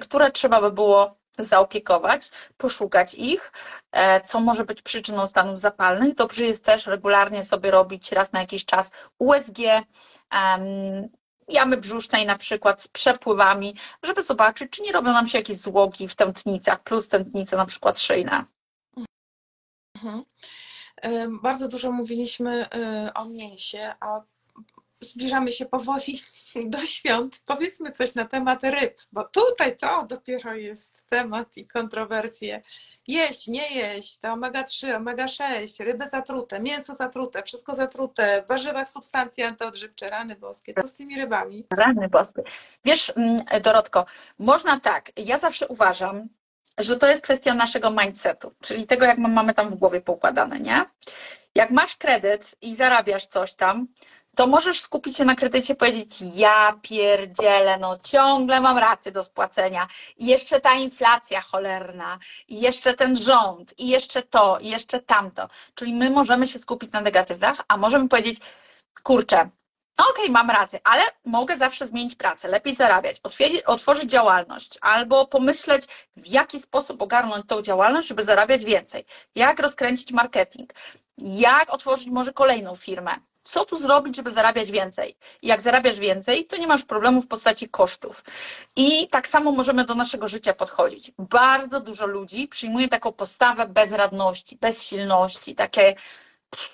[0.00, 3.52] które trzeba by było zaopiekować, poszukać ich,
[3.92, 6.14] e, co może być przyczyną stanów zapalnych.
[6.14, 9.58] Dobrze jest też regularnie sobie robić raz na jakiś czas USG,
[11.48, 16.08] jamy brzusznej na przykład z przepływami, żeby zobaczyć, czy nie robią nam się jakieś złogi
[16.08, 18.44] w tętnicach, plus tętnice na przykład szyjne.
[19.96, 20.24] Mhm.
[21.42, 22.66] Bardzo dużo mówiliśmy
[23.06, 24.20] y, o mięsie, a
[25.04, 26.22] zbliżamy się powoli
[26.66, 27.42] do świąt.
[27.46, 32.62] Powiedzmy coś na temat ryb, bo tutaj to dopiero jest temat i kontrowersje.
[33.08, 39.46] Jeść, nie jeść, to omega-3, omega-6, ryby zatrute, mięso zatrute, wszystko zatrute, w warzywach substancje
[39.46, 40.74] antyodżywcze, rany boskie.
[40.74, 41.66] Co z tymi rybami?
[41.76, 42.42] Rany boskie.
[42.84, 44.06] Wiesz, mm, Dorotko,
[44.38, 46.28] można tak, ja zawsze uważam,
[46.78, 50.84] że to jest kwestia naszego mindsetu, czyli tego, jak mamy tam w głowie poukładane, nie?
[51.54, 53.86] Jak masz kredyt i zarabiasz coś tam,
[54.36, 59.88] to możesz skupić się na kredycie, powiedzieć, ja pierdzielę, no ciągle mam raty do spłacenia.
[60.16, 62.18] I jeszcze ta inflacja cholerna,
[62.48, 65.48] i jeszcze ten rząd, i jeszcze to, i jeszcze tamto.
[65.74, 68.38] Czyli my możemy się skupić na negatywach, a możemy powiedzieć,
[69.02, 69.36] kurczę,
[69.98, 73.20] okej, okay, mam rację, ale mogę zawsze zmienić pracę, lepiej zarabiać,
[73.66, 75.84] otworzyć działalność albo pomyśleć,
[76.16, 79.04] w jaki sposób ogarnąć tą działalność, żeby zarabiać więcej,
[79.34, 80.72] jak rozkręcić marketing,
[81.18, 85.16] jak otworzyć może kolejną firmę, co tu zrobić, żeby zarabiać więcej.
[85.42, 88.24] I jak zarabiasz więcej, to nie masz problemu w postaci kosztów.
[88.76, 91.12] I tak samo możemy do naszego życia podchodzić.
[91.18, 95.94] Bardzo dużo ludzi przyjmuje taką postawę bezradności, bezsilności, takie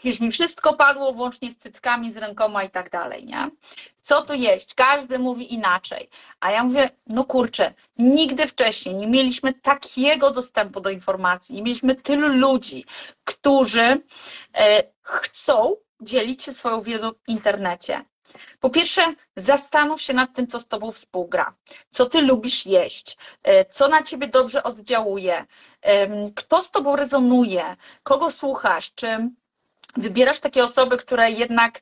[0.04, 3.50] już mi wszystko padło, włącznie z cyckami, z rękoma i tak dalej, nie?
[4.02, 4.74] Co tu jeść?
[4.74, 6.08] Każdy mówi inaczej.
[6.40, 11.94] A ja mówię, no kurczę, nigdy wcześniej nie mieliśmy takiego dostępu do informacji, nie mieliśmy
[11.94, 12.84] tylu ludzi,
[13.24, 14.02] którzy
[14.54, 18.04] e, chcą dzielić się swoją wiedzą w internecie?
[18.60, 21.54] Po pierwsze, zastanów się nad tym, co z Tobą współgra,
[21.90, 25.46] co Ty lubisz jeść, e, co na Ciebie dobrze oddziałuje,
[26.34, 29.30] kto z Tobą rezonuje, kogo słuchasz, czy
[29.96, 31.80] wybierasz takie osoby, które jednak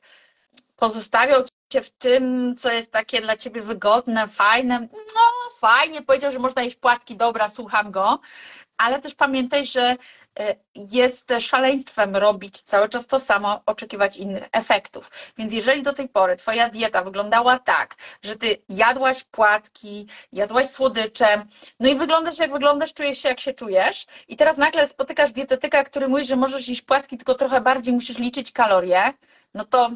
[0.75, 1.35] pozostawią
[1.69, 4.79] Cię w tym, co jest takie dla Ciebie wygodne, fajne.
[4.91, 8.19] No, fajnie, powiedział, że można jeść płatki, dobra, słucham go,
[8.79, 9.97] ale też pamiętaj, że
[10.39, 15.11] E, jest szaleństwem robić cały czas to samo, oczekiwać innych efektów.
[15.37, 21.45] Więc jeżeli do tej pory Twoja dieta wyglądała tak, że Ty jadłaś płatki, jadłaś słodycze,
[21.79, 25.83] no i wyglądasz jak wyglądasz, czujesz się jak się czujesz i teraz nagle spotykasz dietetyka,
[25.83, 29.13] który mówi, że możesz jeść płatki, tylko trochę bardziej musisz liczyć kalorie,
[29.53, 29.91] no to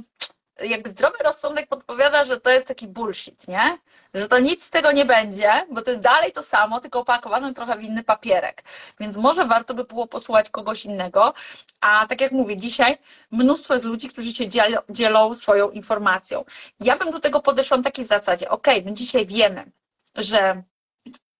[0.59, 3.77] jakby zdrowy rozsądek podpowiada, że to jest taki bullshit, nie?
[4.13, 7.53] Że to nic z tego nie będzie, bo to jest dalej to samo, tylko opakowane
[7.53, 8.63] trochę w inny papierek.
[8.99, 11.33] Więc może warto by było posłuchać kogoś innego.
[11.81, 12.97] A tak jak mówię, dzisiaj
[13.31, 14.49] mnóstwo jest ludzi, którzy się
[14.89, 16.45] dzielą, swoją informacją.
[16.79, 19.71] Ja bym do tego podeszła na takiej zasadzie, ok, my dzisiaj wiemy,
[20.15, 20.63] że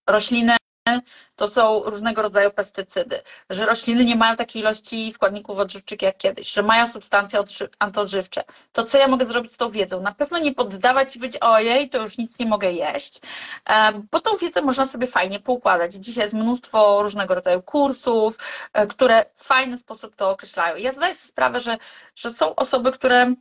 [0.08, 0.56] rośliny
[1.36, 6.54] to są różnego rodzaju pestycydy, że rośliny nie mają takiej ilości składników odżywczych jak kiedyś,
[6.54, 7.44] że mają substancje
[7.80, 8.44] antyodżywcze.
[8.74, 10.02] To co ja mogę zrobić z tą wiedzą?
[10.02, 13.20] Na pewno nie poddawać i być ojej, to już nic nie mogę jeść,
[14.12, 15.94] bo tą wiedzę można sobie fajnie poukładać.
[15.94, 18.38] Dzisiaj jest mnóstwo różnego rodzaju kursów,
[18.74, 20.76] e, które w fajny sposób to określają.
[20.76, 21.78] Ja zdaję sobie sprawę, że,
[22.16, 23.34] że są osoby, które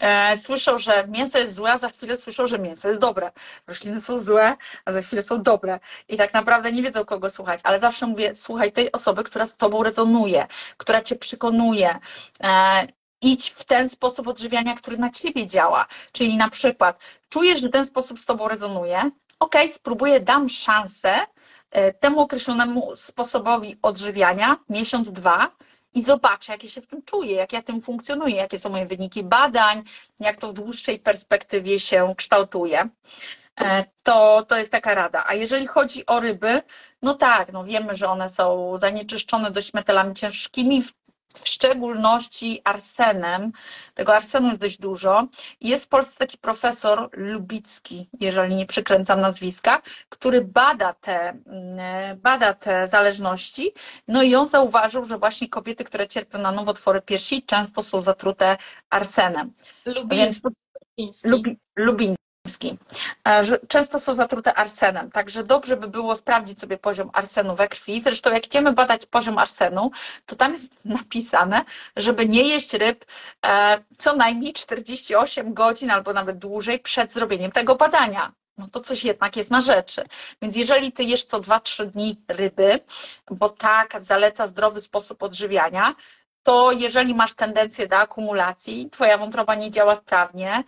[0.00, 3.32] E, słyszą, że mięso jest złe, a za chwilę słyszą, że mięso jest dobre.
[3.66, 5.80] Rośliny są złe, a za chwilę są dobre.
[6.08, 9.56] I tak naprawdę nie wiedzą, kogo słuchać, ale zawsze mówię, słuchaj tej osoby, która z
[9.56, 10.46] tobą rezonuje,
[10.76, 11.98] która cię przekonuje.
[12.42, 12.86] E,
[13.22, 15.86] idź w ten sposób odżywiania, który na ciebie działa.
[16.12, 21.26] Czyli na przykład czujesz, że ten sposób z tobą rezonuje, ok, spróbuję, dam szansę
[21.70, 25.50] e, temu określonemu sposobowi odżywiania, miesiąc, dwa,
[25.94, 28.86] i zobaczę, jak ja się w tym czuję, jak ja tym funkcjonuję, jakie są moje
[28.86, 29.82] wyniki badań,
[30.20, 32.88] jak to w dłuższej perspektywie się kształtuje.
[33.60, 35.24] E, to, to jest taka rada.
[35.26, 36.62] A jeżeli chodzi o ryby,
[37.02, 40.92] no tak, no wiemy, że one są zanieczyszczone dość metalami ciężkimi, w
[41.44, 43.52] szczególności arsenem.
[43.94, 45.26] Tego arsenu jest dość dużo.
[45.60, 52.54] Jest w Polsce taki profesor Lubicki, jeżeli nie przykręcam nazwiska, który bada te, mm, bada
[52.54, 53.72] te zależności.
[54.08, 58.56] No i on zauważył, że właśnie kobiety, które cierpią na nowotwory piersi, często są zatrute
[58.90, 59.52] arsenem.
[59.86, 60.48] Lubiński.
[60.98, 61.24] Więc,
[61.76, 62.20] Lubiński.
[63.28, 68.00] E, często są zatrute arsenem, także dobrze by było sprawdzić sobie poziom arsenu we krwi.
[68.00, 69.90] Zresztą jak idziemy badać poziom arsenu,
[70.26, 71.64] to tam jest napisane,
[71.96, 73.04] żeby nie jeść ryb
[73.46, 79.04] e, co najmniej 48 godzin albo nawet dłużej przed zrobieniem tego badania no to coś
[79.04, 80.04] jednak jest na rzeczy.
[80.42, 82.80] Więc jeżeli ty jesz co 2-3 dni ryby,
[83.30, 85.94] bo tak zaleca zdrowy sposób odżywiania,
[86.42, 90.64] to jeżeli masz tendencję do akumulacji, twoja wątroba nie działa sprawnie,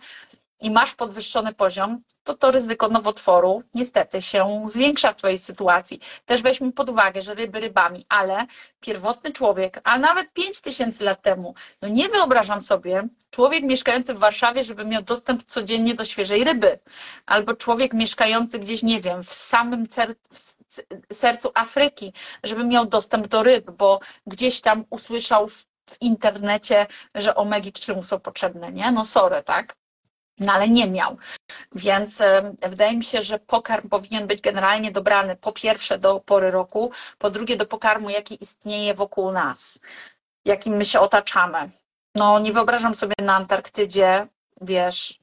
[0.63, 5.99] i masz podwyższony poziom, to to ryzyko nowotworu niestety się zwiększa w Twojej sytuacji.
[6.25, 8.45] Też weźmy pod uwagę, że ryby rybami, ale
[8.79, 14.19] pierwotny człowiek, a nawet 5 tysięcy lat temu, no nie wyobrażam sobie, człowiek mieszkający w
[14.19, 16.79] Warszawie, żeby miał dostęp codziennie do świeżej ryby,
[17.25, 19.87] albo człowiek mieszkający gdzieś, nie wiem, w samym
[21.11, 25.65] sercu Afryki, żeby miał dostęp do ryb, bo gdzieś tam usłyszał w
[26.01, 28.91] internecie, że omegi-3 mu są potrzebne, nie?
[28.91, 29.75] No sorry, tak?
[30.39, 31.17] No ale nie miał.
[31.75, 32.21] Więc
[32.61, 37.29] wydaje mi się, że pokarm powinien być generalnie dobrany po pierwsze do pory roku, po
[37.29, 39.79] drugie do pokarmu, jaki istnieje wokół nas,
[40.45, 41.69] jakim my się otaczamy.
[42.15, 44.27] No nie wyobrażam sobie na Antarktydzie,
[44.61, 45.19] wiesz,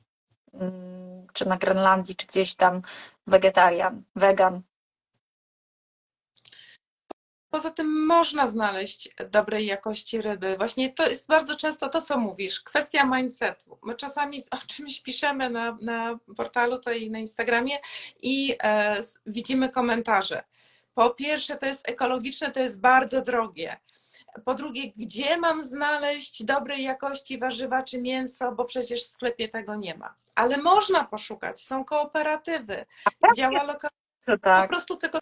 [0.55, 2.83] mm, czy na Grenlandii, czy gdzieś tam
[3.27, 4.63] wegetarian, wegan.
[7.51, 10.57] Poza tym można znaleźć dobrej jakości ryby.
[10.59, 13.79] Właśnie to jest bardzo często to, co mówisz, kwestia mindsetu.
[13.83, 17.77] My czasami o czymś piszemy na, na portalu tutaj na Instagramie
[18.23, 20.45] i e, widzimy komentarze.
[20.95, 23.77] Po pierwsze, to jest ekologiczne, to jest bardzo drogie.
[24.45, 29.75] Po drugie, gdzie mam znaleźć dobrej jakości warzywa czy mięso, bo przecież w sklepie tego
[29.75, 30.15] nie ma.
[30.35, 32.85] Ale można poszukać, są kooperatywy,
[33.37, 33.97] działa lokalnie.
[34.43, 34.63] Tak.
[34.63, 35.19] Po prostu tylko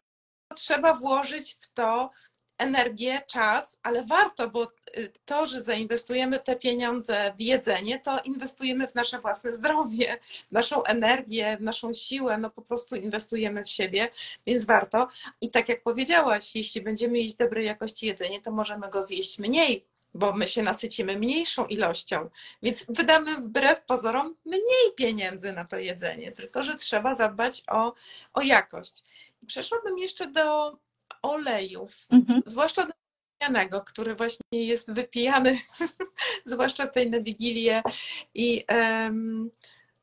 [0.54, 2.10] trzeba włożyć w to
[2.58, 4.64] energię, czas, ale warto, bo
[4.98, 10.18] y, to, że zainwestujemy te pieniądze w jedzenie, to inwestujemy w nasze własne zdrowie,
[10.50, 14.08] naszą energię, naszą siłę, no po prostu inwestujemy w siebie,
[14.46, 15.08] więc warto.
[15.40, 19.84] I tak jak powiedziałaś, jeśli będziemy jeść dobrej jakości jedzenie, to możemy go zjeść mniej,
[20.14, 22.30] bo my się nasycimy mniejszą ilością,
[22.62, 27.94] więc wydamy wbrew pozorom mniej pieniędzy na to jedzenie, tylko że trzeba zadbać o,
[28.34, 29.04] o jakość.
[29.46, 30.78] Przeszłabym jeszcze do
[31.22, 32.42] olejów, mhm.
[32.46, 32.92] zwłaszcza do
[33.42, 35.58] lnianego, który właśnie jest wypijany,
[36.44, 37.82] zwłaszcza tutaj na Wigilię
[38.34, 39.50] i um,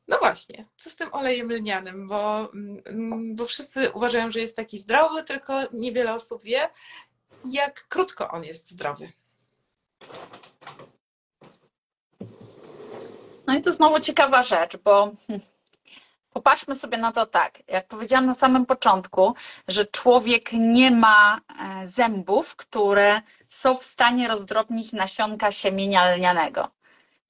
[0.08, 4.78] no właśnie, co z tym olejem lnianym, bo, mm, bo wszyscy uważają, że jest taki
[4.78, 6.68] zdrowy, tylko niewiele osób wie,
[7.50, 9.12] jak krótko on jest zdrowy.
[13.46, 15.12] No i to znowu ciekawa rzecz, bo
[16.36, 17.62] popatrzmy sobie na to tak.
[17.68, 19.34] Jak powiedziałam na samym początku,
[19.68, 21.40] że człowiek nie ma
[21.80, 26.68] e, zębów, które są w stanie rozdrobnić nasionka siemienia lnianego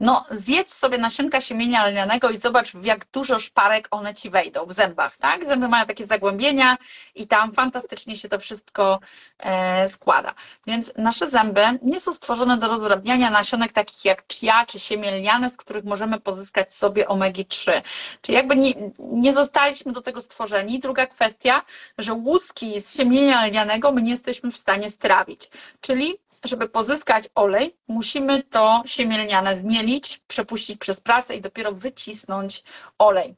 [0.01, 4.67] no zjedz sobie nasionka siemienia lnianego i zobacz, w jak dużo szparek one ci wejdą
[4.67, 5.47] w zębach, tak?
[5.47, 6.77] Zęby mają takie zagłębienia
[7.15, 9.01] i tam fantastycznie się to wszystko
[9.39, 10.35] e, składa.
[10.67, 15.51] Więc nasze zęby nie są stworzone do rozdrabniania nasionek takich jak chia czy siemię lniane,
[15.51, 17.83] z których możemy pozyskać sobie omegi-3.
[18.23, 20.81] Czyli jakby nie, nie zostaliśmy do tego stworzeni.
[20.81, 21.63] Druga kwestia,
[21.99, 25.51] że łuski z siemienia lnianego my nie jesteśmy w stanie strawić.
[25.81, 32.63] Czyli żeby pozyskać olej, musimy to siemielniane zmielić, przepuścić przez prasę i dopiero wycisnąć
[32.99, 33.37] olej.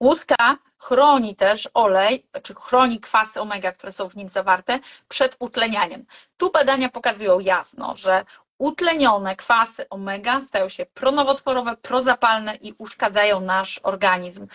[0.00, 6.06] Łuska chroni też olej, czy chroni kwasy omega, które są w nim zawarte, przed utlenianiem.
[6.36, 8.24] Tu badania pokazują jasno, że
[8.58, 14.46] utlenione kwasy omega stają się pronowotworowe, prozapalne i uszkadzają nasz organizm.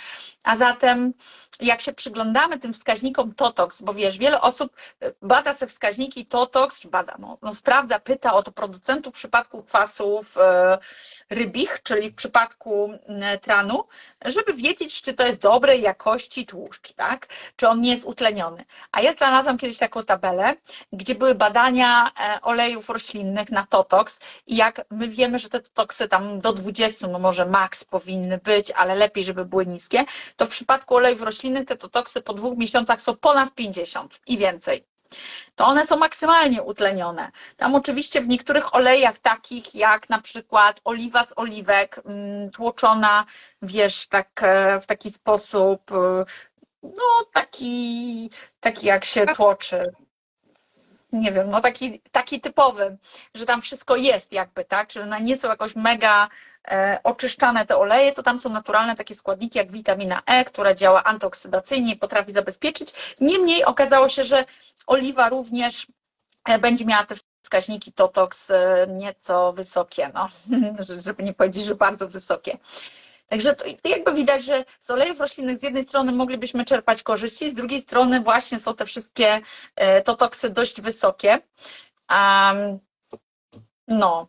[0.44, 1.14] A zatem
[1.60, 6.80] jak się przyglądamy tym wskaźnikom TOTOX, bo wiesz, wiele osób e, bada sobie wskaźniki TOTOX,
[6.80, 10.78] czy bada, no, no sprawdza, pyta o to producentów w przypadku kwasów e,
[11.30, 12.90] rybich, czyli w przypadku
[13.42, 13.84] tranu,
[14.26, 17.28] żeby wiedzieć, czy to jest dobrej jakości tłuszcz, tak?
[17.56, 18.66] Czy on nie jest utleniony.
[18.92, 20.56] A ja znalazłam kiedyś taką tabelę,
[20.94, 26.08] gdzie były badania e, olejów roślinnych na TOTOX i jak my wiemy, że te TOTOXy
[26.08, 30.06] tam do 20, no może maks powinny być, ale lepiej, żeby były niskie,
[30.36, 34.86] to w przypadku olejów roślinnych te totoksy po dwóch miesiącach są ponad 50 i więcej.
[35.56, 37.32] To one są maksymalnie utlenione.
[37.58, 43.26] Tam oczywiście w niektórych olejach, takich jak na przykład oliwa z oliwek, mm, tłoczona,
[43.62, 46.26] wiesz, tak, e, w taki sposób, e,
[46.84, 48.30] no taki,
[48.60, 49.92] taki jak się tłoczy
[51.12, 52.98] nie wiem, no taki, taki typowy,
[53.34, 56.30] że tam wszystko jest jakby, tak, czyli one nie są jakoś mega
[57.04, 61.94] oczyszczane te oleje, to tam są naturalne takie składniki jak witamina E, która działa antyoksydacyjnie
[61.94, 62.94] i potrafi zabezpieczyć.
[63.22, 64.46] Niemniej okazało się, że
[64.88, 65.88] oliwa również
[66.50, 70.28] e, będzie miała te wskaźniki TOTOX e, nieco wysokie, no,
[71.06, 72.58] żeby nie powiedzieć, że bardzo wysokie.
[73.30, 77.56] Także to, jakby widać, że z olejów roślinnych z jednej strony moglibyśmy czerpać korzyści, z
[77.56, 79.42] drugiej strony właśnie są te wszystkie
[79.76, 81.40] e, totoksy dość wysokie.
[82.10, 82.80] Um,
[83.88, 84.28] no,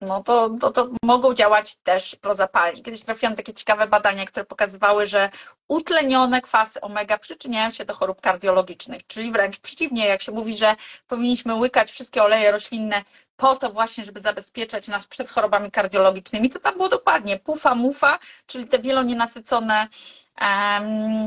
[0.00, 2.82] no to, to, to mogą działać też prozapalnie.
[2.82, 5.30] Kiedyś trafiłam takie ciekawe badania, które pokazywały, że
[5.68, 10.76] utlenione kwasy omega przyczyniają się do chorób kardiologicznych, czyli wręcz przeciwnie, jak się mówi, że
[11.06, 13.04] powinniśmy łykać wszystkie oleje roślinne
[13.36, 17.38] po to właśnie, żeby zabezpieczać nas przed chorobami kardiologicznymi, to tam było dokładnie.
[17.38, 19.88] Pufa, mufa, czyli te wielonienasycone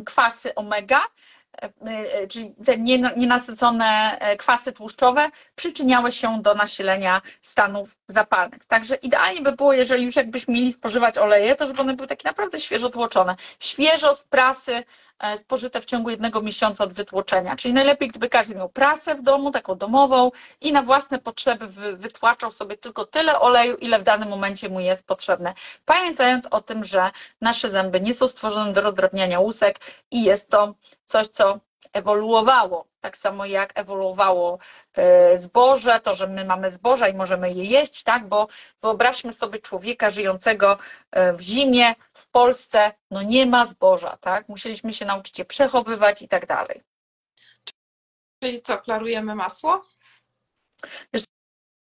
[0.05, 1.01] kwasy omega,
[2.29, 2.77] czyli te
[3.17, 8.65] nienasycone e, kwasy tłuszczowe przyczyniały się do nasilenia stanów zapalnych.
[8.65, 12.27] Także idealnie by było, jeżeli już jakbyśmy mieli spożywać oleje, to żeby one były takie
[12.27, 13.35] naprawdę świeżo tłoczone.
[13.59, 14.83] Świeżo z prasy,
[15.19, 17.55] E, spożyte w ciągu jednego miesiąca od wytłoczenia.
[17.55, 20.31] Czyli najlepiej, gdyby każdy miał prasę w domu, taką domową
[20.61, 25.07] i na własne potrzeby wytłaczał sobie tylko tyle oleju, ile w danym momencie mu jest
[25.07, 25.53] potrzebne.
[25.85, 29.79] Pamiętając o tym, że nasze zęby nie są stworzone do rozdrabniania łusek
[30.11, 30.73] i jest to
[31.05, 31.46] coś, co
[31.93, 32.87] ewoluowało.
[33.01, 34.59] Tak samo jak ewoluowało
[34.93, 38.27] e, zboże, to, że my mamy zboża i możemy je jeść, tak?
[38.27, 38.47] Bo
[38.81, 40.77] wyobraźmy sobie człowieka żyjącego
[41.11, 44.49] e, w zimie, w Polsce, no nie ma zboża, tak?
[44.49, 46.83] Musieliśmy się nauczyć je przechowywać i tak dalej.
[48.43, 49.85] Czyli co, klarujemy masło?
[51.13, 51.23] Wiesz,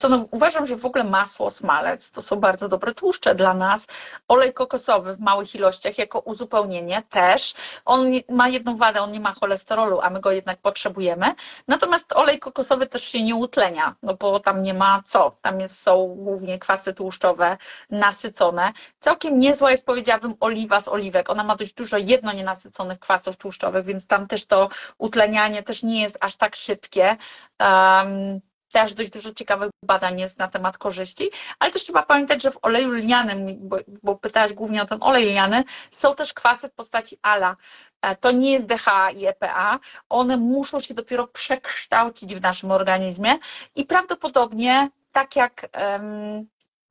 [0.09, 3.87] no, uważam, że w ogóle masło, smalec to są bardzo dobre tłuszcze dla nas.
[4.27, 7.53] Olej kokosowy w małych ilościach jako uzupełnienie też.
[7.85, 11.35] On ma jedną wadę, on nie ma cholesterolu, a my go jednak potrzebujemy.
[11.67, 15.35] Natomiast olej kokosowy też się nie utlenia, no bo tam nie ma co.
[15.41, 17.57] Tam jest, są głównie kwasy tłuszczowe
[17.89, 18.73] nasycone.
[18.99, 21.29] Całkiem niezła jest, powiedziałabym, oliwa z oliwek.
[21.29, 26.01] Ona ma dość dużo jedno nienasyconych kwasów tłuszczowych, więc tam też to utlenianie też nie
[26.01, 27.17] jest aż tak szybkie.
[27.59, 28.41] Um,
[28.73, 32.59] też dość dużo ciekawych badań jest na temat korzyści, ale też trzeba pamiętać, że w
[32.61, 37.17] oleju lnianym, bo, bo pytałaś głównie o ten olej lniany, są też kwasy w postaci
[37.21, 37.55] ALA.
[38.01, 43.37] E, to nie jest DHA i EPA, one muszą się dopiero przekształcić w naszym organizmie
[43.75, 45.69] i prawdopodobnie tak jak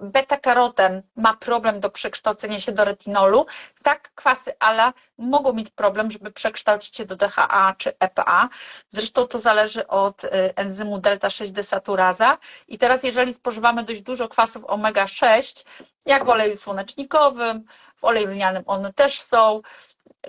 [0.02, 3.46] beta-karoten ma problem do przekształcenia się do retinolu,
[3.82, 8.48] tak kwasy ALA mogą mieć problem, żeby przekształcić się do DHA czy EPA.
[8.90, 12.38] Zresztą to zależy od y, enzymu delta-6 desaturaza.
[12.68, 15.64] I teraz, jeżeli spożywamy dość dużo kwasów omega-6,
[16.06, 17.64] jak w oleju słonecznikowym,
[17.96, 19.62] w oleju lnianym one też są,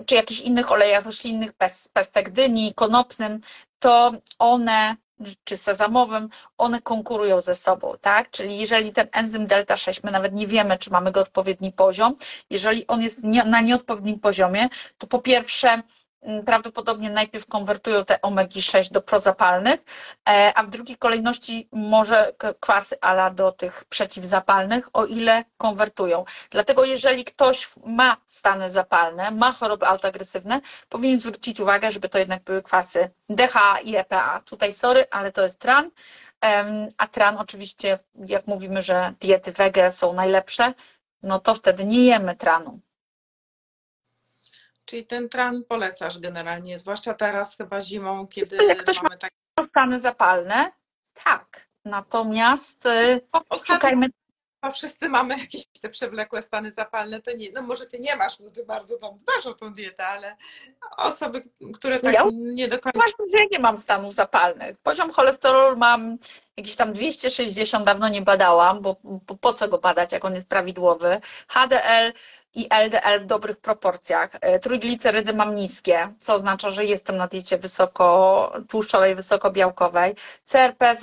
[0.06, 1.52] czy jakichś innych olejach roślinnych,
[1.92, 3.40] pestek dyni, konopnym,
[3.78, 4.96] to one
[5.44, 8.30] czy sezamowym, one konkurują ze sobą, tak?
[8.30, 12.16] Czyli jeżeli ten enzym delta 6, my nawet nie wiemy, czy mamy go odpowiedni poziom,
[12.50, 15.82] jeżeli on jest na nieodpowiednim poziomie, to po pierwsze
[16.46, 19.80] prawdopodobnie najpierw konwertują te omegi-6 do prozapalnych,
[20.28, 26.24] e, a w drugiej kolejności może kwasy ala do tych przeciwzapalnych, o ile konwertują.
[26.50, 32.42] Dlatego jeżeli ktoś ma stany zapalne, ma choroby autoagresywne, powinien zwrócić uwagę, żeby to jednak
[32.42, 34.40] były kwasy DHA i EPA.
[34.44, 35.90] Tutaj sorry, ale to jest tran,
[36.98, 40.74] a tran oczywiście, jak mówimy, że diety wege są najlepsze,
[41.22, 42.80] no to wtedy nie jemy tranu.
[44.84, 49.34] Czyli ten tran polecasz generalnie, zwłaszcza teraz chyba zimą, kiedy Jak ktoś mamy takie...
[49.60, 50.72] stany zapalne,
[51.24, 51.68] tak.
[51.84, 53.20] Natomiast y,
[53.66, 54.06] szukajmy...
[54.72, 58.50] Wszyscy mamy jakieś te przewlekłe stany zapalne, to nie, no może ty nie masz, bo
[58.50, 60.36] ty bardzo tam dbasz o tą dietę, ale
[60.96, 61.42] osoby,
[61.74, 62.98] które tak ja nie do końca...
[62.98, 64.76] Uważam, że ja nie mam stanów zapalnych.
[64.78, 66.18] Poziom cholesterolu mam
[66.56, 70.48] jakieś tam 260, dawno nie badałam, bo, bo po co go badać, jak on jest
[70.48, 71.20] prawidłowy.
[71.48, 72.12] HDL
[72.54, 74.30] i LDL w dobrych proporcjach.
[74.40, 80.14] E, trójglicerydy mam niskie, co oznacza, że jestem na diecie wysoko tłuszczowej, wysokobiałkowej.
[80.44, 80.96] CRP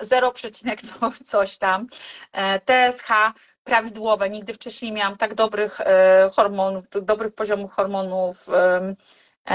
[0.00, 0.32] 0,
[1.24, 1.86] coś tam.
[2.32, 3.08] E, TSH
[3.64, 4.30] prawidłowe.
[4.30, 8.46] Nigdy wcześniej miałam tak dobrych e, hormonów, dobrych poziomów hormonów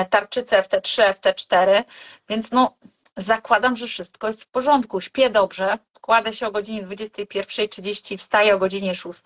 [0.10, 1.84] tarczycy FT3, FT4,
[2.30, 2.76] więc no
[3.18, 5.02] zakładam, że wszystko jest w porządku.
[5.02, 9.22] Śpię dobrze, kładę się o godzinie 21.30, wstaję o godzinie 6.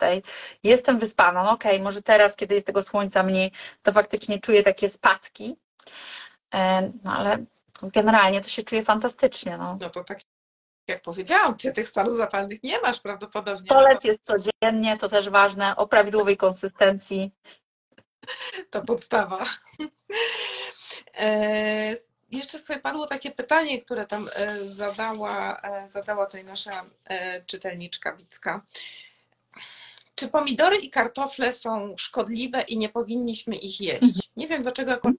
[0.63, 1.43] Jestem wyspana.
[1.43, 3.51] No okej, okay, może teraz, kiedy jest tego słońca mniej,
[3.83, 5.57] to faktycznie czuję takie spadki,
[6.53, 7.45] e, no ale
[7.81, 9.57] generalnie to się czuję fantastycznie.
[9.57, 10.19] No, no to tak
[10.87, 13.55] jak powiedziałam, ty tych stanów zapalnych nie masz prawdopodobnie.
[13.55, 17.31] Stolec jest codziennie, to też ważne, o prawidłowej konsystencji.
[18.69, 19.45] To podstawa.
[22.31, 28.15] Jeszcze sobie padło takie pytanie, które tam e, zadała, e, zadała tutaj nasza e, czytelniczka
[28.15, 28.61] Wicka.
[30.15, 34.29] Czy pomidory i kartofle są szkodliwe i nie powinniśmy ich jeść?
[34.35, 35.09] Nie wiem dlaczego jako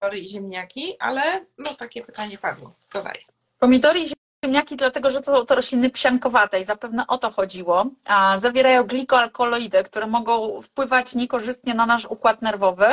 [0.00, 1.22] pomidory i ziemniaki, ale
[1.58, 2.72] no takie pytanie padło.
[2.92, 3.20] Co daje?
[3.58, 4.06] Pomidory i
[4.44, 7.86] ziemniaki dlatego, że to, to rośliny psiankowate i zapewne o to chodziło.
[8.04, 12.86] A zawierają glikoalkaloidy, które mogą wpływać niekorzystnie na nasz układ nerwowy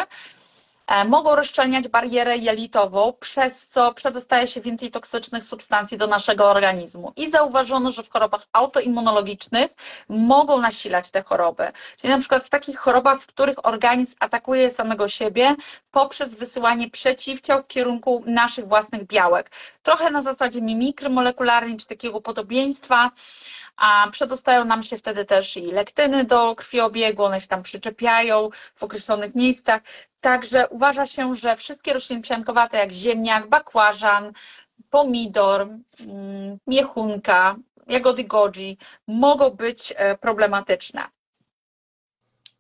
[1.06, 7.14] mogą rozszczelniać barierę jelitową, przez co przedostaje się więcej toksycznych substancji do naszego organizmu.
[7.16, 9.72] I zauważono, że w chorobach autoimmunologicznych
[10.10, 11.72] mogą nasilać te choroby.
[11.98, 15.56] Czyli na przykład w takich chorobach, w których organizm atakuje samego siebie
[15.92, 19.52] poprzez wysyłanie przeciwciał w kierunku naszych własnych białek.
[19.84, 23.12] Trochę na zasadzie mimikry molekularnej, czy takiego podobieństwa
[23.78, 28.84] a przedostają nam się wtedy też i lektyny do krwiobiegu, one się tam przyczepiają w
[28.84, 29.82] określonych miejscach.
[30.22, 34.34] Także uważa się, że wszystkie rośliny psiankowate jak ziemniak, bakłażan,
[34.90, 35.62] pomidor,
[36.00, 37.56] mm, miechunka,
[37.88, 41.04] jagody goji mogą być e, problematyczne.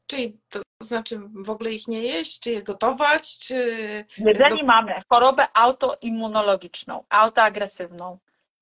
[0.07, 3.55] Czyli to znaczy w ogóle ich nie jeść, czy je gotować, czy...
[4.17, 4.65] Jeżeli do...
[4.65, 8.17] mamy chorobę autoimmunologiczną, autoagresywną,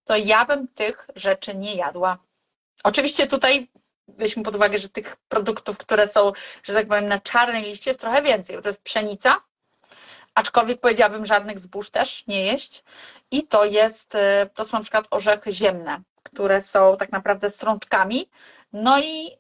[0.06, 2.18] to ja bym tych rzeczy nie jadła.
[2.84, 3.71] Oczywiście tutaj
[4.07, 6.31] weźmy pod uwagę, że tych produktów, które są,
[6.63, 9.41] że tak powiem, na czarnej liście jest trochę więcej, bo to jest pszenica,
[10.36, 12.84] aczkolwiek powiedziałabym żadnych zbóż też nie jeść
[13.31, 14.19] i to jest, y,
[14.53, 18.29] to są na przykład orzechy ziemne, które są tak naprawdę strączkami,
[18.73, 19.38] no i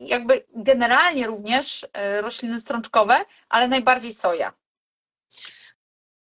[0.00, 1.88] jakby generalnie również y,
[2.20, 4.52] rośliny strączkowe, ale najbardziej soja.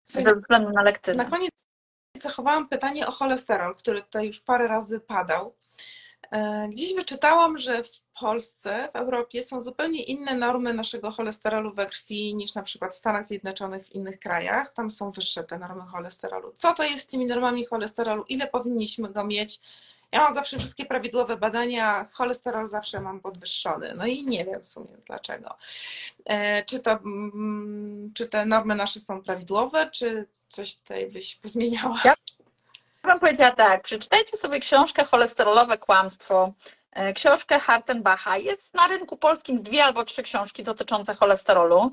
[0.06, 1.24] Ze względu na lektynę.
[1.24, 1.52] Na koniec
[2.18, 5.56] zachowałam pytanie o cholesterol, który tutaj już parę razy padał.
[6.32, 11.86] E, gdzieś wyczytałam, że w Polsce, w Europie są zupełnie inne normy naszego cholesterolu we
[11.86, 14.74] krwi niż na przykład w Stanach Zjednoczonych, w innych krajach.
[14.74, 16.54] Tam są wyższe te normy cholesterolu.
[16.56, 18.24] Co to jest z tymi normami cholesterolu?
[18.30, 19.60] Ile powinniśmy go mieć?
[20.12, 23.94] Ja mam zawsze wszystkie prawidłowe badania, cholesterol zawsze mam podwyższony.
[23.98, 25.56] No i nie wiem w sumie dlaczego.
[26.26, 32.02] E, czy, to, mm, czy te normy nasze są prawidłowe, czy coś tutaj byś pozmieniała?
[32.06, 32.14] Ja
[33.04, 36.54] bym powiedziała tak, przeczytajcie sobie książkę Cholesterolowe Kłamstwo,
[36.92, 38.38] e, książkę Hartenbacha.
[38.38, 41.92] Jest na rynku polskim dwie albo trzy książki dotyczące cholesterolu.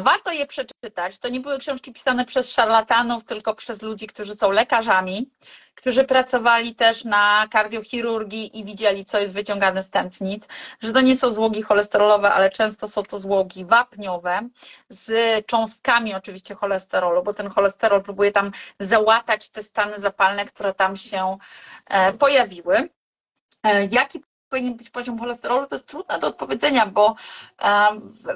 [0.00, 1.18] Warto je przeczytać.
[1.18, 5.30] To nie były książki pisane przez szarlatanów, tylko przez ludzi, którzy są lekarzami,
[5.74, 10.48] którzy pracowali też na kardiochirurgii i widzieli, co jest wyciągane z tętnic,
[10.80, 14.48] że to nie są złogi cholesterolowe, ale często są to złogi wapniowe
[14.88, 15.12] z
[15.46, 21.38] cząstkami oczywiście cholesterolu, bo ten cholesterol próbuje tam załatać te stany zapalne, które tam się
[21.86, 22.88] e, pojawiły.
[23.64, 24.22] E, jaki
[24.52, 27.14] powinien być poziom cholesterolu, to jest trudne do odpowiedzenia, bo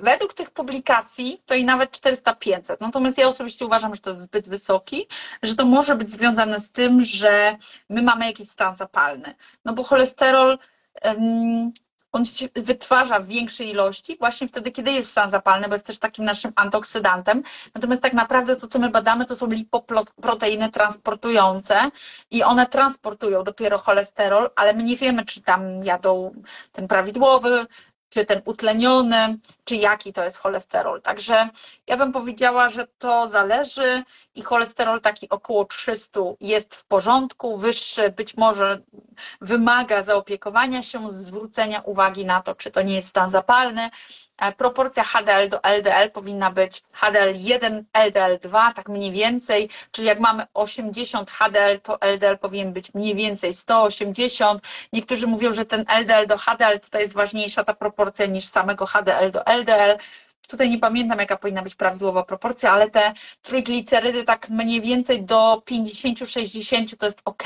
[0.02, 2.76] według tych publikacji to i nawet 400-500.
[2.80, 5.06] Natomiast ja osobiście uważam, że to jest zbyt wysoki,
[5.42, 7.56] że to może być związane z tym, że
[7.88, 9.34] my mamy jakiś stan zapalny.
[9.64, 10.58] No bo cholesterol
[12.16, 15.98] on się wytwarza w większej ilości właśnie wtedy, kiedy jest stan zapalny, bo jest też
[15.98, 17.42] takim naszym antyoksydantem.
[17.74, 21.90] Natomiast tak naprawdę to, co my badamy, to są lipoproteiny transportujące
[22.30, 26.32] i one transportują dopiero cholesterol, ale my nie wiemy, czy tam jadą
[26.72, 27.66] ten prawidłowy,
[28.08, 31.02] czy ten utleniony, czy jaki to jest cholesterol.
[31.02, 31.48] Także
[31.86, 34.02] ja bym powiedziała, że to zależy
[34.34, 38.82] i cholesterol taki około 300 jest w porządku, wyższy być może
[39.40, 43.90] wymaga zaopiekowania się, zwrócenia uwagi na to, czy to nie jest stan zapalny,
[44.56, 51.30] proporcja HDL do LDL powinna być HDL1, LDL2, tak mniej więcej, czyli jak mamy 80
[51.30, 54.62] HDL, to LDL powinien być mniej więcej 180.
[54.92, 59.30] Niektórzy mówią, że ten LDL do HDL tutaj jest ważniejsza ta proporcja niż samego HDL
[59.30, 59.98] do LDL.
[60.48, 65.62] Tutaj nie pamiętam, jaka powinna być prawidłowa proporcja, ale te trójglicerydy tak mniej więcej do
[65.70, 67.44] 50-60 to jest ok.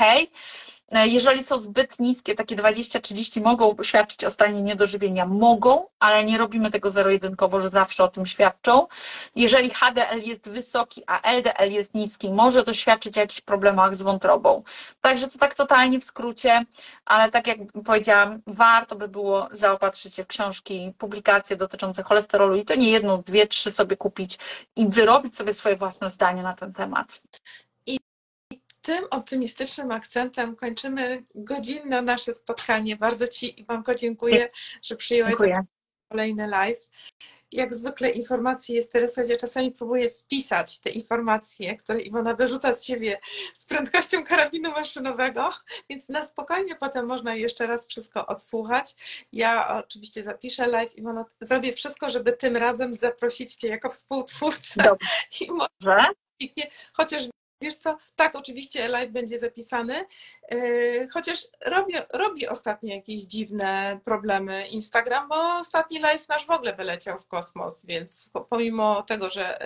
[0.91, 5.25] E, jeżeli są zbyt niskie, takie 20-30 mogą świadczyć o stanie niedożywienia.
[5.25, 8.87] Mogą, ale nie robimy tego zero-jedynkowo, że zawsze o tym świadczą.
[9.35, 14.01] Jeżeli HDL jest wysoki, a LDL jest niski, może to świadczyć o jakichś problemach z
[14.01, 14.63] wątrobą.
[15.01, 16.65] Także to tak totalnie w skrócie,
[17.05, 22.65] ale tak jak powiedziałam, warto by było zaopatrzyć się w książki, publikacje dotyczące cholesterolu i
[22.65, 24.39] to nie jedną, dwie, trzy sobie kupić
[24.75, 27.21] i wyrobić sobie swoje własne zdanie na ten temat
[28.81, 32.95] tym optymistycznym akcentem kończymy godzinne nasze spotkanie.
[32.95, 34.49] Bardzo Ci, Iwanko, dziękuję,
[34.83, 35.33] że przyjęłaś
[36.09, 36.87] kolejny live.
[37.51, 42.83] Jak zwykle informacji jest tyle, słuchajcie, czasami próbuję spisać te informacje, które Iwona wyrzuca z
[42.83, 43.19] siebie
[43.57, 45.49] z prędkością karabinu maszynowego,
[45.89, 48.95] więc na spokojnie potem można jeszcze raz wszystko odsłuchać.
[49.31, 54.83] Ja oczywiście zapiszę live, Iwona, zrobię wszystko, żeby tym razem zaprosić Cię jako współtwórcę.
[54.83, 55.07] Dobrze.
[55.41, 56.05] I może...
[56.93, 57.23] Chociaż
[57.61, 60.05] Wiesz co, tak, oczywiście live będzie zapisany,
[60.51, 66.75] yy, chociaż robi, robi ostatnio jakieś dziwne problemy Instagram, bo ostatni live nasz w ogóle
[66.75, 69.59] wyleciał w kosmos, więc pomimo tego, że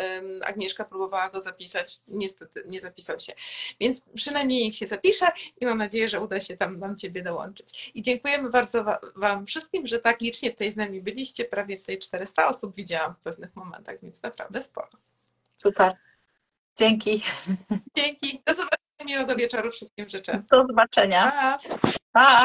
[0.46, 3.34] Agnieszka próbowała go zapisać, niestety nie zapisał się.
[3.80, 5.26] Więc przynajmniej niech się zapisze
[5.62, 7.92] i mam nadzieję, że uda się tam nam Ciebie dołączyć.
[7.96, 8.86] I dziękujemy bardzo
[9.16, 13.20] Wam wszystkim, że tak licznie tutaj z nami byliście, prawie tutaj 400 osób widziałam w
[13.20, 14.90] pewnych momentach, więc naprawdę sporo.
[15.58, 15.98] Super.
[16.78, 17.24] Dzięki.
[17.98, 18.42] Dzięki.
[18.46, 18.76] Do zobaczenia.
[19.06, 20.44] Miłego wieczoru wszystkim życzę.
[20.52, 21.32] Do zobaczenia.
[21.32, 21.58] Pa.
[22.14, 22.44] pa.